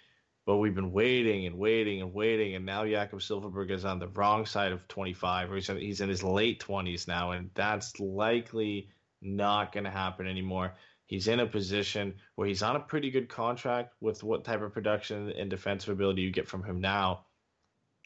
[0.45, 4.07] But we've been waiting and waiting and waiting, and now Jakob Silfverberg is on the
[4.07, 7.99] wrong side of 25, or he's in, he's in his late 20s now, and that's
[7.99, 8.89] likely
[9.21, 10.73] not going to happen anymore.
[11.05, 14.73] He's in a position where he's on a pretty good contract with what type of
[14.73, 17.25] production and defensive ability you get from him now.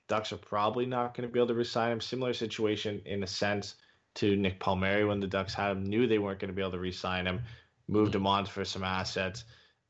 [0.08, 2.02] Ducks are probably not going to be able to resign him.
[2.02, 3.76] Similar situation in a sense
[4.16, 6.72] to Nick Palmieri when the Ducks had him, knew they weren't going to be able
[6.72, 7.42] to resign him,
[7.88, 9.44] moved him on for some assets,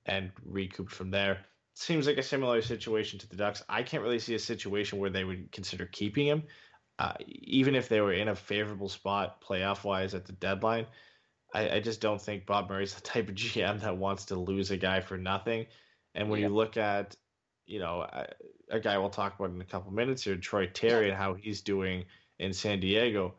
[0.06, 1.40] and recouped from there.
[1.76, 3.64] Seems like a similar situation to the Ducks.
[3.68, 6.44] I can't really see a situation where they would consider keeping him,
[7.00, 10.88] uh, even if they were in a favorable spot playoff wise at the deadline.
[11.54, 14.72] I, I, just don't think Bob Murray's the type of GM that wants to lose
[14.72, 15.68] a guy for nothing.
[16.14, 16.48] And when yeah.
[16.48, 17.16] you look at
[17.66, 18.28] you know, a,
[18.70, 21.62] a guy we'll talk about in a couple minutes here, Troy Terry, and how he's
[21.62, 22.06] doing
[22.40, 23.36] in San Diego.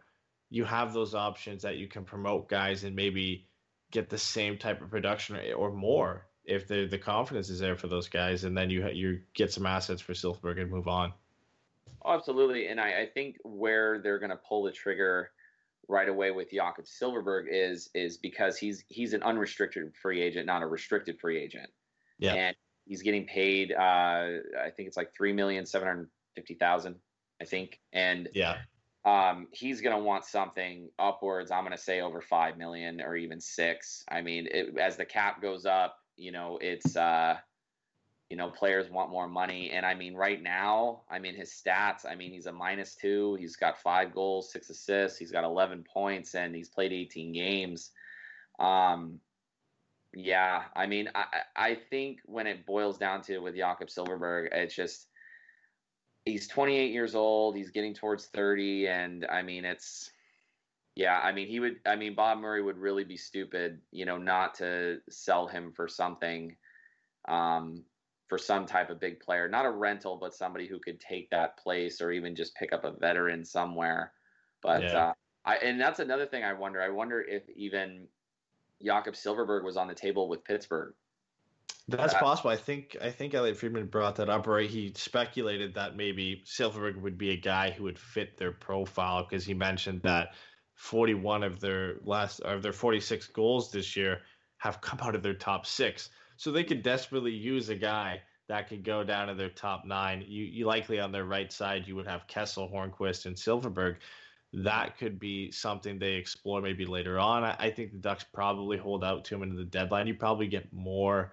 [0.50, 3.46] You have those options that you can promote guys and maybe
[3.90, 7.76] get the same type of production or, or more if the the confidence is there
[7.76, 11.12] for those guys, and then you you get some assets for Silfverberg and move on.
[12.04, 15.30] Oh, absolutely, and I, I think where they're going to pull the trigger
[15.88, 20.62] right away with Jakob Silfverberg is is because he's he's an unrestricted free agent, not
[20.62, 21.68] a restricted free agent.
[22.18, 22.34] Yeah.
[22.34, 22.56] And
[22.87, 23.72] He's getting paid.
[23.72, 26.97] Uh, I think it's like three million seven hundred fifty thousand.
[27.41, 28.59] I think, and yeah,
[29.05, 31.51] um, he's going to want something upwards.
[31.51, 34.05] I'm going to say over five million or even six.
[34.11, 37.37] I mean, it, as the cap goes up, you know, it's uh,
[38.30, 42.05] you know, players want more money, and I mean, right now, I mean, his stats.
[42.09, 43.37] I mean, he's a minus two.
[43.39, 45.18] He's got five goals, six assists.
[45.18, 47.91] He's got 11 points, and he's played 18 games.
[48.59, 49.20] Um,
[50.18, 54.74] Yeah, I mean, I I think when it boils down to with Jakob Silfverberg, it's
[54.74, 55.08] just
[56.24, 57.54] he's 28 years old.
[57.54, 60.10] He's getting towards 30, and I mean, it's
[60.94, 61.20] yeah.
[61.22, 61.80] I mean, he would.
[61.84, 65.86] I mean, Bob Murray would really be stupid, you know, not to sell him for
[65.86, 66.56] something,
[67.28, 67.84] um,
[68.28, 71.58] for some type of big player, not a rental, but somebody who could take that
[71.58, 74.12] place, or even just pick up a veteran somewhere.
[74.62, 75.08] But yeah.
[75.08, 75.12] uh,
[75.44, 76.80] I and that's another thing I wonder.
[76.80, 78.08] I wonder if even
[78.84, 80.94] Jakob Silfverberg was on the table with Pittsburgh.
[81.88, 82.50] That's uh, possible.
[82.50, 84.68] I think I think Elliot Friedman brought that up, right?
[84.68, 89.44] He speculated that maybe Silfverberg would be a guy who would fit their profile because
[89.44, 90.34] he mentioned that
[90.74, 94.22] 41 of their last of their 46 goals this year
[94.58, 96.10] have come out of their top six.
[96.36, 100.24] So they could desperately use a guy that could go down to their top nine.
[100.26, 103.96] You, you likely on their right side you would have Kessel, Hornqvist, and Silfverberg
[104.53, 107.44] that could be something they explore maybe later on.
[107.44, 110.07] I, I, think the Ducks probably hold out to him into the deadline.
[110.07, 111.32] You probably get more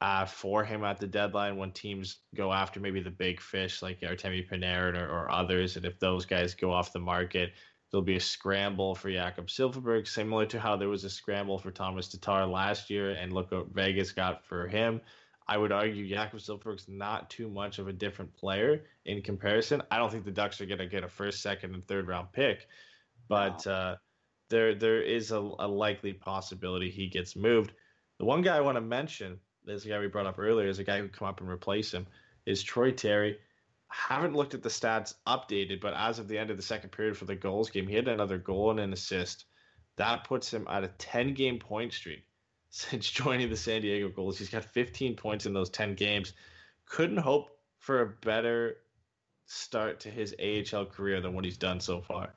[0.00, 4.00] uh, for him at the deadline when teams go after maybe the big fish like
[4.00, 5.76] Artemi Panarin or, or others.
[5.76, 7.52] And if those guys go off the market,
[7.90, 11.70] there'll be a scramble for Jakob Silfverberg, similar to how there was a scramble for
[11.70, 13.10] Tomas Tatar last year.
[13.10, 15.00] And look what Vegas got for him.
[15.50, 19.82] I would argue Jakob Silfverberg's not too much of a different player in comparison.
[19.90, 22.30] I don't think the Ducks are going to get a first, second, and third round
[22.30, 22.68] pick,
[23.26, 23.72] but wow.
[23.72, 23.96] uh,
[24.48, 27.72] there there is a, a, likely possibility he gets moved.
[28.18, 30.84] The one guy I want to mention, this guy we brought up earlier, is a
[30.84, 32.06] guy who come up and replace him,
[32.46, 33.36] is Troy Terry.
[33.90, 36.90] I haven't looked at the stats updated, but as of the end of the second
[36.90, 39.46] period for the Gulls game, he had another goal and an assist.
[39.96, 42.22] That puts him at a 10 game point streak
[42.70, 44.38] since joining the San Diego Gulls.
[44.38, 46.32] He's got 15 points in those 10 games.
[46.86, 48.76] Couldn't hope for a better
[49.46, 52.34] start to his AHL career than what he's done so far.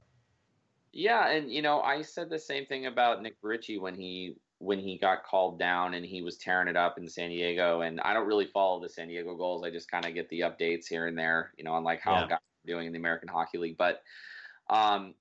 [0.91, 4.79] Yeah, and you know, I said the same thing about Nick Ritchie when he when
[4.79, 7.81] he got called down and he was tearing it up in San Diego.
[7.81, 9.63] And I don't really follow the San Diego Gulls.
[9.63, 12.13] I just kind of get the updates here and there, you know, on like how
[12.13, 12.27] yeah.
[12.27, 13.77] guys are doing in the American Hockey League.
[13.77, 14.01] But
[14.69, 15.15] um,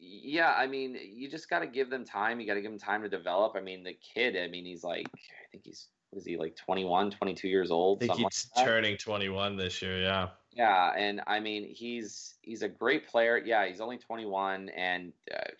[0.00, 2.40] yeah, I mean, you just got to give them time.
[2.40, 3.54] You got to give them time to develop.
[3.54, 7.10] I mean, the kid, I mean, he's like, I think he's, is he like 21,
[7.10, 8.02] 22 years old?
[8.02, 10.00] I think he's like turning 21 this year.
[10.00, 10.28] Yeah.
[10.52, 10.92] Yeah.
[10.96, 13.38] And I mean, he's, he's a great player.
[13.38, 13.66] Yeah.
[13.66, 14.70] He's only 21.
[14.70, 15.50] And uh,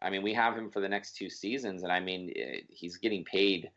[0.00, 1.82] I mean, we have him for the next two seasons.
[1.82, 3.70] And I mean, eh, he's getting paid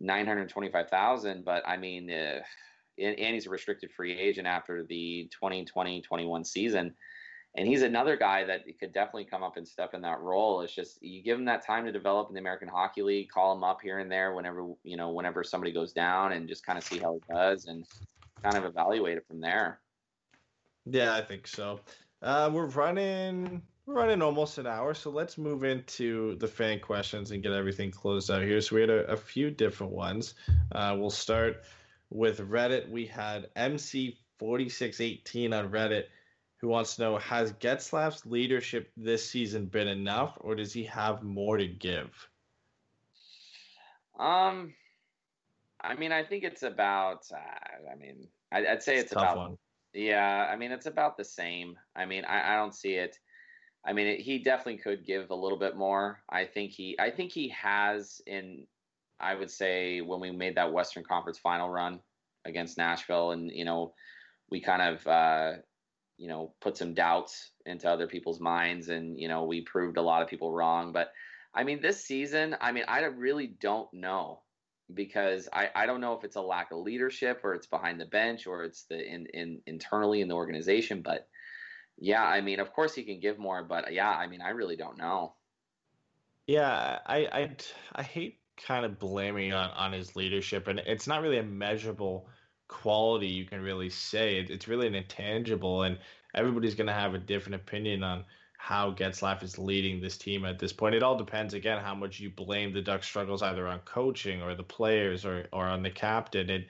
[0.00, 2.40] 925,000, but I mean, uh,
[2.98, 6.94] and, and he's a restricted free agent after the 2020 21 season
[7.54, 10.60] and he's another guy that could definitely come up and step in that role.
[10.62, 13.54] It's just you give him that time to develop in the American Hockey League, call
[13.54, 16.78] him up here and there whenever you know whenever somebody goes down, and just kind
[16.78, 17.84] of see how he does and
[18.42, 19.80] kind of evaluate it from there.
[20.86, 21.80] Yeah, I think so.
[22.22, 27.32] Uh, we're running we're running almost an hour, so let's move into the fan questions
[27.32, 28.62] and get everything closed out here.
[28.62, 30.34] So we had a, a few different ones.
[30.72, 31.64] Uh, we'll start
[32.08, 32.88] with Reddit.
[32.88, 36.04] We had MC4618 on Reddit
[36.62, 41.24] who wants to know Has Getzlaf's leadership this season been enough, or does he have
[41.24, 42.10] more to give?
[44.18, 44.72] Um,
[45.80, 47.26] I mean, I think it's about.
[47.32, 49.36] Uh, I mean, I, would say it's, it's about.
[49.36, 49.58] One.
[49.92, 51.76] Yeah, I mean, it's about the same.
[51.96, 53.18] I mean, I, I don't see it.
[53.84, 56.22] I mean, it, he definitely could give a little bit more.
[56.30, 56.96] I think he.
[57.00, 58.68] I think he has in.
[59.18, 61.98] I would say when we made that Western Conference final run
[62.44, 63.94] against Nashville, and you know,
[64.48, 65.04] we kind of.
[65.08, 65.52] Uh,
[66.18, 70.02] you know put some doubts into other people's minds and you know we proved a
[70.02, 70.92] lot of people wrong.
[70.92, 71.12] But
[71.54, 74.40] i mean this season i mean i really don't know
[74.94, 78.06] because i i don't know if it's a lack of leadership or it's behind the
[78.06, 81.02] bench or it's the in, in internally in the organization.
[81.02, 81.28] But
[81.98, 84.76] yeah i mean of course he can give more but yeah i mean i really
[84.76, 85.34] don't know.
[86.46, 87.56] Yeah i i
[87.94, 92.28] i hate kind of blaming on on his leadership and it's not really a measurable
[92.72, 94.38] quality you can really say.
[94.38, 95.98] It, it's really an intangible, and
[96.34, 98.24] everybody's going to have a different opinion on
[98.56, 100.94] how Getzlaf is leading this team at this point.
[100.94, 104.54] It all depends again how much you blame the Ducks struggles either on coaching or
[104.54, 106.48] the players or or on the captain.
[106.48, 106.68] It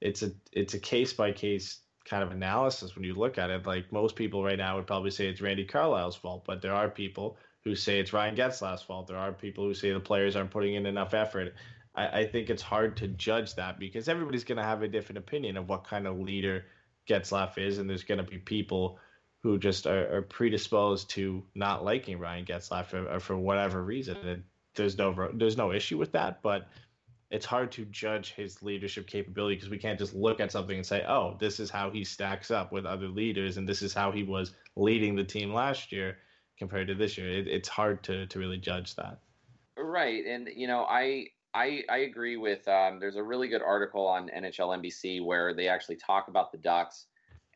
[0.00, 3.66] it's a it's a case by case kind of analysis when you look at it.
[3.66, 6.88] Like most people right now would probably say it's Randy Carlyle's fault, but there are
[6.88, 9.06] people who say it's Ryan Getzlaf's fault.
[9.06, 11.54] There are people who say the players aren't putting in enough effort.
[11.94, 15.18] I, I think it's hard to judge that because everybody's going to have a different
[15.18, 16.64] opinion of what kind of leader
[17.08, 18.98] Getzlaf is, and there's going to be people
[19.42, 24.16] who just are, are, predisposed to not liking Ryan Getzlaf for, or for whatever reason.
[24.18, 24.44] And
[24.76, 26.68] there's no there's no issue with that, but
[27.30, 30.86] it's hard to judge his leadership capability because we can't just look at something and
[30.86, 34.12] say, oh, this is how he stacks up with other leaders, and this is how
[34.12, 36.18] he was leading the team last year
[36.58, 37.28] compared to this year.
[37.28, 39.18] It, it's hard to to really judge that.
[39.76, 42.66] Right, and you know, I I I agree with.
[42.66, 46.58] Um, there's a really good article on NHL NBC where they actually talk about the
[46.58, 47.06] Ducks,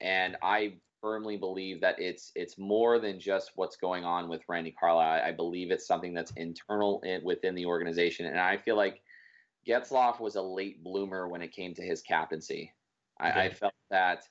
[0.00, 4.74] and I firmly believe that it's it's more than just what's going on with Randy
[4.78, 5.22] Carlyle.
[5.22, 9.02] I, I believe it's something that's internal in, within the organization, and I feel like
[9.66, 12.72] Getzlaf was a late bloomer when it came to his captaincy.
[13.18, 14.24] I, I felt that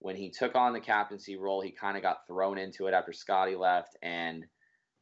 [0.00, 3.12] when he took on the captaincy role, he kind of got thrown into it after
[3.12, 4.44] Scotty left, and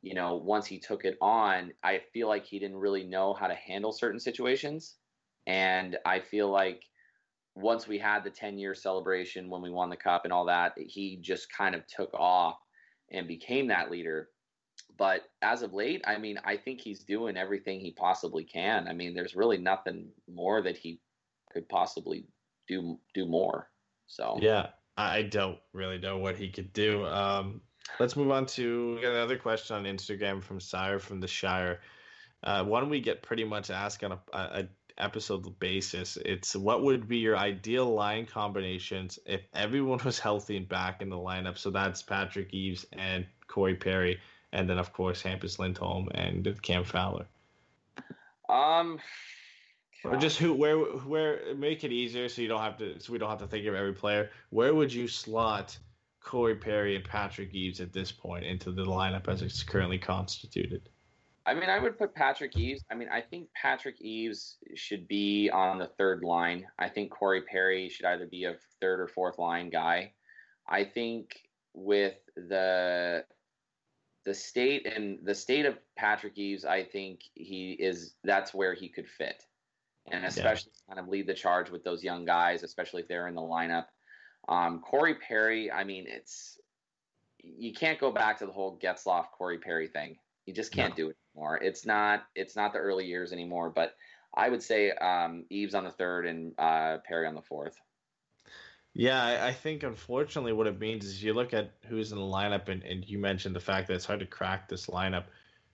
[0.03, 3.47] you know, once he took it on, I feel like he didn't really know how
[3.47, 4.97] to handle certain situations.
[5.47, 6.85] And I feel like
[7.55, 10.73] once we had the 10 year celebration when we won the cup and all that,
[10.77, 12.57] he just kind of took off
[13.11, 14.31] and became that leader.
[14.97, 18.89] But as of late, I mean, I think he's doing everything he possibly can.
[18.89, 21.01] I mean, there's really nothing more that he
[21.53, 22.27] could possibly
[22.69, 23.69] do do more.
[24.07, 27.07] So yeah, I don't really know what he could do.
[27.07, 27.61] Um,
[27.99, 31.81] Let's move on to we got another question on Instagram from Sire from the Shire.
[32.43, 34.69] Uh, one we get pretty much asked on a, a,
[34.99, 36.19] episode basis.
[36.25, 41.09] It's what would be your ideal line combinations if everyone was healthy and back in
[41.11, 41.59] the lineup?
[41.59, 44.21] So that's Patrick Eaves and Corey Perry,
[44.53, 47.27] and then of course Hampus Lindholm and Cam Fowler.
[48.49, 48.99] Um,
[50.05, 53.19] or just who where where make it easier so you don't have to so we
[53.19, 54.31] don't have to think of every player.
[54.51, 55.79] Where would you slot?
[56.21, 60.89] Corey Perry and Patrick Eaves at this point into the lineup as it's currently constituted?
[61.47, 62.85] I mean, I would put Patrick Eaves.
[62.91, 66.67] I mean, I think Patrick Eaves should be on the third line.
[66.79, 70.13] I think Corey Perry should either be a third or fourth line guy.
[70.69, 71.41] I think
[71.75, 73.25] with the
[74.25, 78.89] the state and the state of Patrick Eaves, I think he is that's where he
[78.89, 79.43] could fit,
[80.11, 80.95] and especially yeah.
[80.95, 83.87] kind of lead the charge with those young guys, especially if they're in the lineup.
[84.49, 86.59] Um, Corey Perry, I mean, it's
[87.43, 90.17] you can't go back to the whole Getzlaf Corey Perry thing.
[90.47, 91.05] You just can't no.
[91.05, 91.59] do it anymore.
[91.63, 93.71] It's not it's not the early years anymore.
[93.71, 93.95] But
[94.35, 97.77] I would say um, Eaves on the third and uh, Perry on the fourth.
[98.93, 102.25] Yeah, I, I think unfortunately what it means is you look at who's in the
[102.25, 105.25] lineup, and, and you mentioned the fact that it's hard to crack this lineup.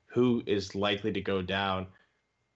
[0.06, 1.86] Who is likely to go down?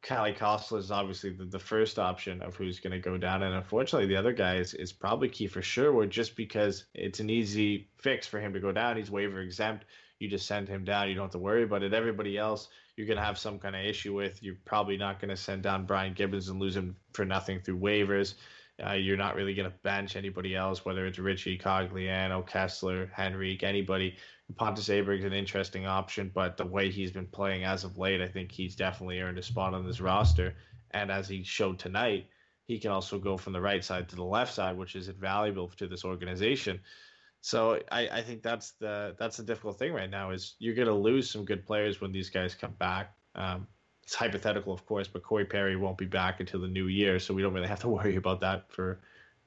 [0.02, 3.42] Kalle Kossila is obviously the, the first option of who's going to go down.
[3.42, 7.88] And unfortunately, the other guy is, is probably Kiefer Sherwood just because it's an easy
[7.98, 8.96] fix for him to go down.
[8.96, 9.84] He's waiver exempt.
[10.18, 11.08] You just send him down.
[11.08, 11.94] You don't have to worry about it.
[11.94, 14.42] Everybody else, you're going to have some kind of issue with.
[14.42, 17.78] You're probably not going to send down Brian Gibbons and lose him for nothing through
[17.78, 18.34] waivers.
[18.84, 23.62] Uh, you're not really going to bench anybody else, whether it's Ritchie, Cogliano, Kesler, Henrique,
[23.62, 24.16] anybody.
[24.56, 28.28] Pontus Aberg's an interesting option, but the way he's been playing as of late, I
[28.28, 30.54] think he's definitely earned a spot on this roster.
[30.92, 32.28] And as he showed tonight,
[32.66, 35.68] he can also go from the right side to the left side, which is invaluable
[35.76, 36.80] to this organization.
[37.40, 40.88] So I, I think that's the that's the difficult thing right now is you're going
[40.88, 43.14] to lose some good players when these guys come back.
[43.34, 43.66] Um,
[44.02, 47.34] it's hypothetical, of course, but Corey Perry won't be back until the new year, so
[47.34, 49.00] we don't really have to worry about that for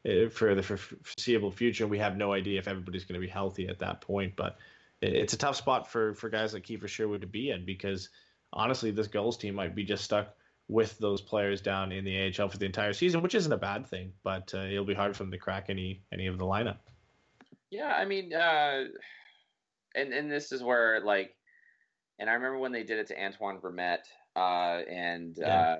[0.05, 1.87] eh, for the foreseeable future.
[1.87, 4.57] We have no idea if everybody's going to be healthy at that point, but
[5.01, 8.09] it's a tough spot for for guys like Kiefer Sherwood to be in because
[8.53, 10.35] honestly, this Gulls team might be just stuck
[10.69, 13.87] with those players down in the AHL for the entire season, which isn't a bad
[13.87, 16.77] thing, but uh, it'll be hard for them to crack any any of the lineup.
[17.69, 18.85] Yeah, I mean, uh,
[19.95, 21.35] and and this is where like,
[22.19, 25.61] and I remember when they did it to Antoine Vermette, uh, and yeah.
[25.61, 25.77] uh,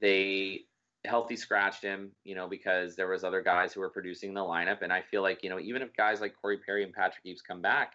[0.00, 0.62] they
[1.04, 4.82] healthy scratched him, you know, because there was other guys who were producing the lineup,
[4.82, 7.42] and I feel like you know even if guys like Corey Perry and Patrick Eaves
[7.42, 7.92] come back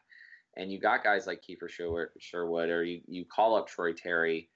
[0.58, 1.70] and you got guys like Kiefer
[2.20, 4.50] Sherwood, or you, you call up Troy Terry,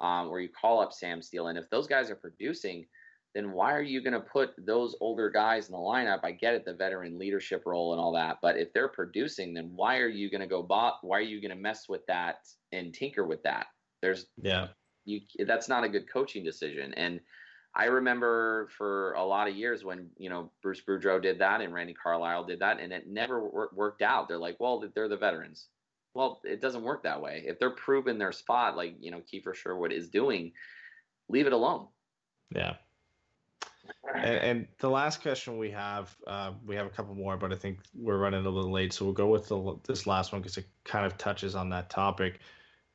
[0.00, 2.86] um, or you call up Sam Steel, and if those guys are producing,
[3.34, 6.20] then why are you going to put those older guys in the lineup?
[6.22, 9.72] I get it, the veteran leadership role and all that, but if they're producing, then
[9.74, 10.98] why are you going to go bot?
[11.02, 12.36] Why are you going to mess with that
[12.72, 13.66] and tinker with that?
[14.00, 14.68] There's yeah,
[15.04, 17.20] you that's not a good coaching decision, and
[17.74, 21.72] I remember for a lot of years when you know Bruce Boudreau did that and
[21.72, 24.28] Randy Carlyle did that, and it never wor- worked out.
[24.28, 25.68] They're like, well, they're the veterans.
[26.14, 27.42] Well, it doesn't work that way.
[27.46, 30.52] If they're proven their spot, like you know Kiefer Sherwood is doing,
[31.28, 31.88] leave it alone.
[32.54, 32.74] Yeah.
[34.14, 37.56] And, and the last question we have, uh, we have a couple more, but I
[37.56, 40.58] think we're running a little late, so we'll go with the, this last one because
[40.58, 42.40] it kind of touches on that topic.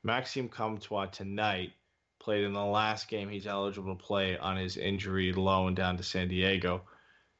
[0.03, 1.71] Maxime Comtois tonight
[2.27, 6.03] played in the last game he's eligible to play on his injury loan down to
[6.03, 6.81] San Diego.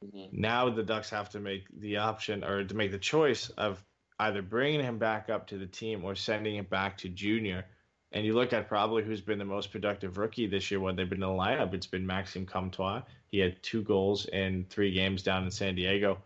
[0.02, 0.40] Mm-hmm.
[0.40, 3.84] Now the Ducks have to make the option or to make the choice of
[4.18, 7.66] either bringing him back up to the team or sending him back to junior.
[8.12, 11.06] And you look at probably who's been the most productive rookie this year when they've
[11.06, 11.74] been in the lineup.
[11.74, 13.02] It's been Maxime Comtois.
[13.26, 16.22] He had two goals in three games down in San Diego.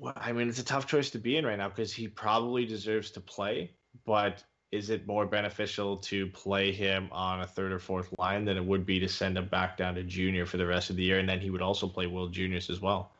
[0.00, 2.66] Well, I mean, it's a tough choice to be in right now because he probably
[2.66, 3.70] deserves to play,
[4.04, 4.42] but
[4.74, 8.64] is it more beneficial to play him on a third or fourth line than it
[8.64, 11.20] would be to send him back down to junior for the rest of the year?
[11.20, 13.12] And then he would also play World Juniors as well.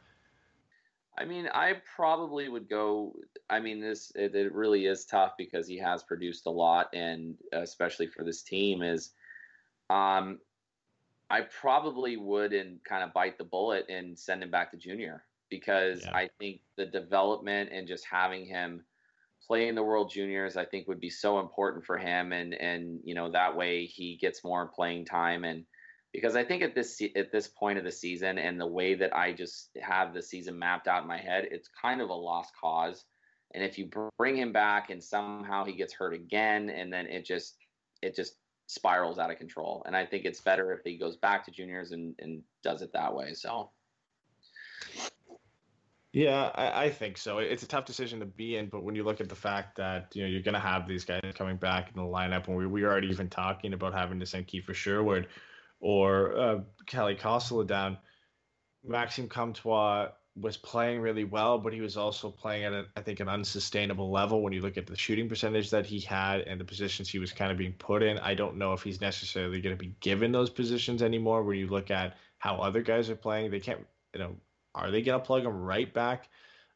[1.17, 3.15] I mean, I probably would go.
[3.49, 7.37] I mean, this it, it, really is tough because he has produced a lot, and
[7.53, 9.13] especially for this team, is
[9.91, 10.41] um,
[11.31, 15.23] I probably would and kind of bite the bullet and send him back to junior
[15.51, 16.17] because yeah.
[16.17, 18.83] I think the development and just having him
[19.47, 23.15] playing the World Juniors, I think would be so important for him, and and you
[23.15, 25.65] know that way he gets more playing time, and
[26.13, 29.15] because I think at this at this point of the season and the way that
[29.17, 32.53] I just have the season mapped out in my head, it's kind of a lost
[32.61, 33.05] cause,
[33.55, 37.25] and if you bring him back and somehow he gets hurt again, and then it
[37.25, 37.57] just
[38.03, 38.35] it just
[38.67, 41.93] spirals out of control, and I think it's better if he goes back to juniors
[41.93, 43.35] and and does it that way.
[43.35, 43.71] So.
[46.15, 47.39] Yeah, I, I, think so.
[47.39, 50.13] It's a tough decision to be in, but when you look at the fact that
[50.15, 52.69] you know you're going to have these guys coming back in the lineup, and we
[52.69, 55.27] we already even talking about having to send Kiefer Sherwood
[55.81, 57.99] or uh, Kalle Kossila down,
[58.85, 63.19] Maxime Comtois was playing really well, but he was also playing at a, I think
[63.19, 66.65] an unsustainable level when you look at the shooting percentage that he had and the
[66.65, 68.19] positions he was kind of being put in.
[68.19, 71.43] I don't know if he's necessarily going to be given those positions anymore.
[71.43, 73.85] When you look at how other guys are playing, they can't
[74.15, 74.37] you know
[74.75, 76.29] are they going to plug him right back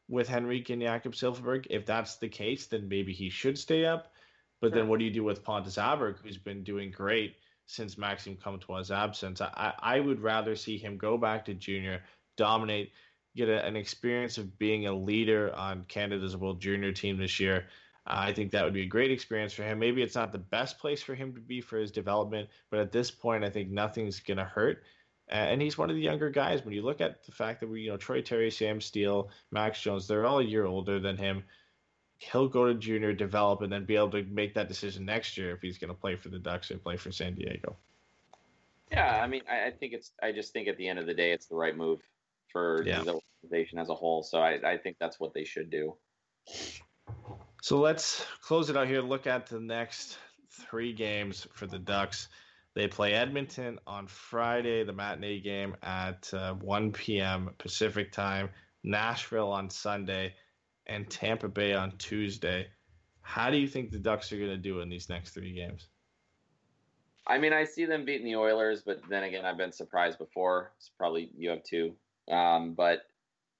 [0.07, 1.67] with Henrique and Jakob Silfverberg?
[1.69, 4.13] If that's the case, then maybe he should stay up.
[4.61, 4.79] But sure.
[4.79, 7.35] then what do you do with Pontus Aberg, who's been doing great
[7.65, 9.41] since Maxime Comtois' absence?
[9.41, 12.03] I, I would rather see him go back to junior,
[12.35, 12.91] dominate,
[13.35, 17.67] get a, an experience of being a leader on Canada's World Junior team this year.
[18.07, 19.79] Uh, I think that would be a great experience for him.
[19.79, 22.91] Maybe it's not the best place for him to be for his development, but at
[22.91, 24.83] this point, I think nothing's going to hurt
[25.29, 26.63] and he's one of the younger guys.
[26.63, 29.81] When you look at the fact that we, you know, Troy Terry, Sam Steel, Max
[29.81, 31.43] Jones, they're all a year older than him.
[32.17, 35.53] He'll go to junior, develop, and then be able to make that decision next year
[35.53, 37.77] if he's going to play for the Ducks or play for San Diego.
[38.91, 40.11] Yeah, I mean, I, I, think it's.
[40.21, 42.01] I just think at the end of the day, it's the right move
[42.51, 43.03] for yeah.
[43.03, 44.23] the organization as a whole.
[44.23, 45.95] So I, I think that's what they should do.
[47.61, 49.01] So let's close it out here.
[49.01, 50.17] Look at the next
[50.49, 52.29] three games for the Ducks.
[52.79, 57.49] They play Edmonton on Friday, the matinee game at uh, 1 p.m.
[57.57, 58.51] Pacific time,
[58.85, 60.33] Nashville on Sunday,
[60.87, 62.67] and Tampa Bay on Tuesday.
[63.19, 65.89] How do you think the Ducks are going to do in these next three games?
[67.27, 70.71] I mean, I see them beating the Oilers, but then again, I've been surprised before.
[70.77, 71.95] It's probably you have too.
[72.31, 72.99] Um, but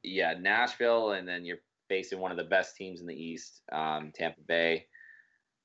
[0.02, 1.60] yeah, Nashville, and then you're
[1.90, 4.86] facing one of the best teams in the East, um, Tampa Bay.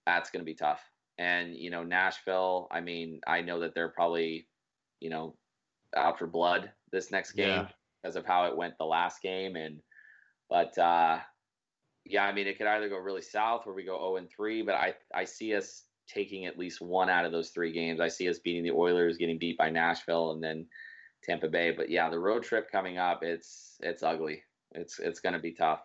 [0.07, 0.81] That's going to be tough.
[1.19, 4.49] And, you know, Nashville, I mean, I know that they're probably,
[5.01, 5.37] you know,
[5.97, 7.69] out for blood this next game yeah.
[8.03, 9.57] because of how it went the last game.
[9.57, 9.81] And,
[10.51, 11.19] but, uh,
[12.05, 14.63] yeah, I mean, it could either go really south where we go 0 and 3,
[14.63, 18.01] but I, I see us taking at least one out of those three games.
[18.01, 20.67] I see us beating the Oilers, getting beat by Nashville, and then
[21.23, 21.71] Tampa Bay.
[21.71, 24.43] But yeah, the road trip coming up, it's it's ugly.
[24.73, 25.81] It's it's going to be tough.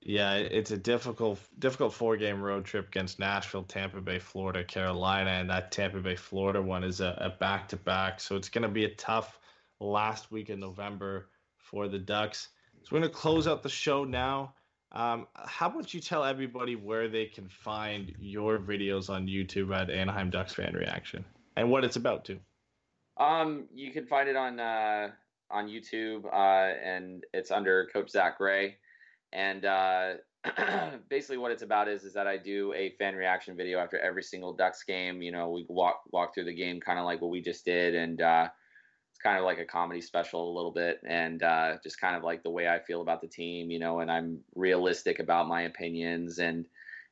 [0.00, 5.30] Yeah, it's a difficult difficult four game road trip against Nashville, Tampa Bay, Florida, Carolina,
[5.30, 8.20] and that Tampa Bay, Florida one is a back to back.
[8.20, 9.38] So it's going to be a tough
[9.80, 12.48] last week in November for the Ducks.
[12.82, 14.54] So we're going to close out the show now.
[14.92, 19.90] Um, how about you tell everybody where they can find your videos on YouTube at
[19.90, 21.24] Anaheim Ducks Fan Reaction
[21.56, 22.38] and what it's about too?
[23.18, 25.08] Um, you can find it on uh,
[25.50, 28.76] on YouTube, uh, and it's under Coach Zach Gray.
[29.32, 30.14] And uh,
[31.08, 34.22] basically, what it's about is is that I do a fan reaction video after every
[34.22, 35.22] single Ducks game.
[35.22, 37.94] You know, we walk walk through the game, kind of like what we just did,
[37.94, 38.48] and uh,
[39.12, 42.22] it's kind of like a comedy special a little bit, and uh, just kind of
[42.22, 43.70] like the way I feel about the team.
[43.70, 46.66] You know, and I'm realistic about my opinions and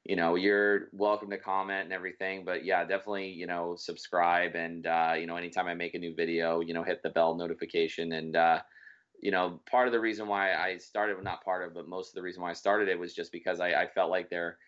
[0.08, 4.86] you know you're welcome to comment and everything but yeah definitely you know subscribe and
[4.86, 8.12] uh, you know anytime i make a new video you know hit the bell notification
[8.12, 8.60] and uh,
[9.20, 12.14] you know, part of the reason why I started, not part of, but most of
[12.14, 14.58] the reason why I started it was just because I, I felt like there,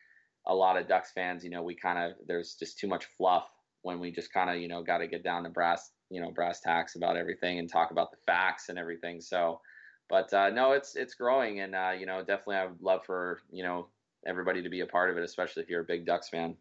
[0.47, 3.49] a lot of Ducks fans, you know, we kind of there's just too much fluff
[3.83, 6.31] when we just kind of you know got to get down to brass, you know,
[6.31, 9.21] brass tacks about everything and talk about the facts and everything.
[9.21, 9.61] So,
[10.09, 13.41] but uh, no, it's it's growing, and uh, you know, definitely I would love for
[13.51, 13.89] you know
[14.27, 16.57] everybody to be a part of it, especially if you're a big Ducks fan.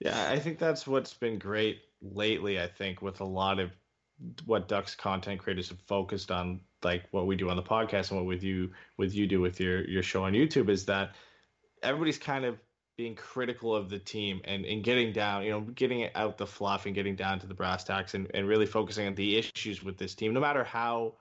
[0.00, 2.60] Yeah, I think that's what's been great lately.
[2.60, 3.70] I think with a lot of
[4.46, 8.18] what Ducks content creators have focused on, like what we do on the podcast and
[8.18, 11.14] what with you with you do with your your show on YouTube, is that
[11.82, 12.58] everybody's kind of
[12.96, 16.86] being critical of the team and, and getting down, you know, getting out the fluff
[16.86, 19.96] and getting down to the brass tacks and, and really focusing on the issues with
[19.96, 21.14] this team, no matter how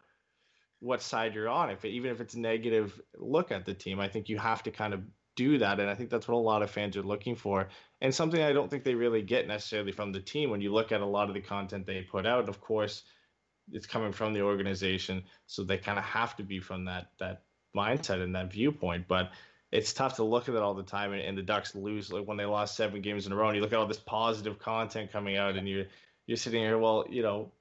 [0.79, 1.69] what side you're on.
[1.69, 4.71] If it, even if it's negative look at the team, I think you have to
[4.71, 5.01] kind of
[5.35, 5.79] do that.
[5.79, 7.69] And I think that's what a lot of fans are looking for.
[8.01, 10.91] And something I don't think they really get necessarily from the team when you look
[10.91, 12.49] at a lot of the content they put out.
[12.49, 13.03] Of course,
[13.71, 17.43] it's coming from the organization, so they kind of have to be from that that
[17.75, 19.07] mindset and that viewpoint.
[19.07, 19.31] But
[19.71, 22.25] it's tough to look at it all the time and, and, the Ducks lose like
[22.25, 24.59] when they lost seven games in a row and you look at all this positive
[24.59, 25.85] content coming out and you're
[26.27, 27.51] you're sitting here, well, you know,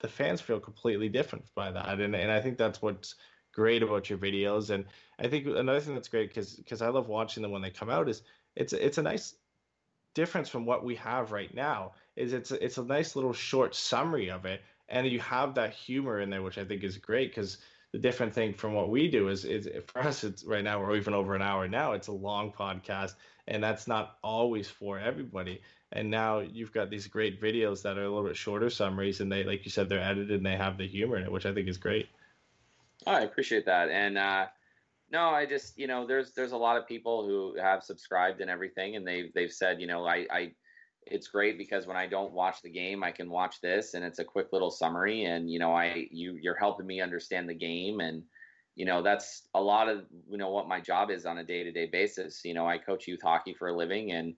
[0.00, 2.00] the fans feel completely different by that.
[2.00, 3.14] And and I think that's what's
[3.52, 4.70] great about your videos.
[4.70, 4.84] And
[5.18, 7.90] I think another thing that's great because because I love watching them when they come
[7.90, 8.22] out is
[8.56, 9.34] it's it's a nice
[10.14, 11.92] difference from what we have right now.
[12.16, 14.62] Is it's it's a nice little short summary of it,
[14.92, 17.58] and you have that humor in there, which I think is great because
[17.92, 20.96] the different thing from what we do is is for us it's right now we're
[20.96, 23.14] even over an hour now it's a long podcast
[23.48, 25.60] and that's not always for everybody.
[25.90, 29.30] And now you've got these great videos that are a little bit shorter summaries and
[29.30, 31.52] they like you said they're edited and they have the humor in it which i
[31.52, 32.08] think is great.
[33.06, 34.46] Oh, i appreciate that and uh
[35.10, 38.50] no i just you know there's there's a lot of people who have subscribed and
[38.50, 40.52] everything and they've they've said you know i i
[41.06, 44.18] it's great because when I don't watch the game, I can watch this and it's
[44.18, 48.00] a quick little summary and you know, I you you're helping me understand the game
[48.00, 48.22] and
[48.74, 51.86] you know, that's a lot of you know what my job is on a day-to-day
[51.92, 52.42] basis.
[52.44, 54.34] You know, I coach youth hockey for a living and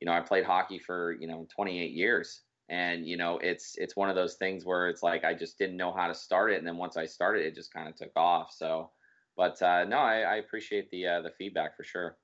[0.00, 2.42] you know, I played hockey for, you know, 28 years.
[2.68, 5.76] And you know, it's it's one of those things where it's like I just didn't
[5.76, 8.12] know how to start it and then once I started it just kind of took
[8.16, 8.52] off.
[8.52, 8.90] So,
[9.36, 12.18] but uh no, I, I appreciate the uh the feedback for sure.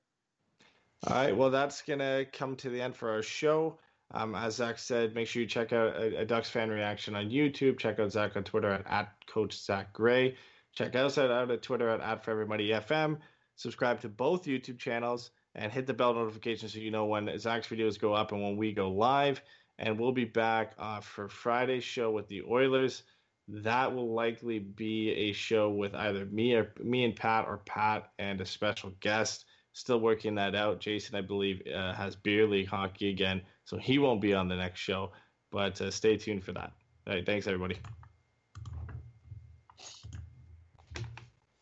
[1.05, 3.77] All right, well, that's going to come to the end for our show.
[4.11, 7.29] Um, as Zach said, make sure you check out a, a, Ducks fan reaction on
[7.29, 7.79] YouTube.
[7.79, 10.37] Check out Zach on Twitter at, at Coach Zach Gray.
[10.73, 13.17] Check us out at Twitter at, at For Everybody FM.
[13.55, 17.67] Subscribe to both YouTube channels and hit the bell notification so you know when Zach's
[17.67, 19.41] videos go up and when we go live.
[19.79, 23.03] And we'll be back uh, for Friday's show with the Oilers.
[23.47, 28.11] That will likely be a show with either me or me and Pat or Pat
[28.19, 30.79] and a special guest still working that out.
[30.79, 34.55] Jason, I believe, uh, has beer league hockey again, so he won't be on the
[34.55, 35.11] next show.
[35.51, 36.71] But uh, stay tuned for that.
[37.05, 37.77] All right, thanks everybody.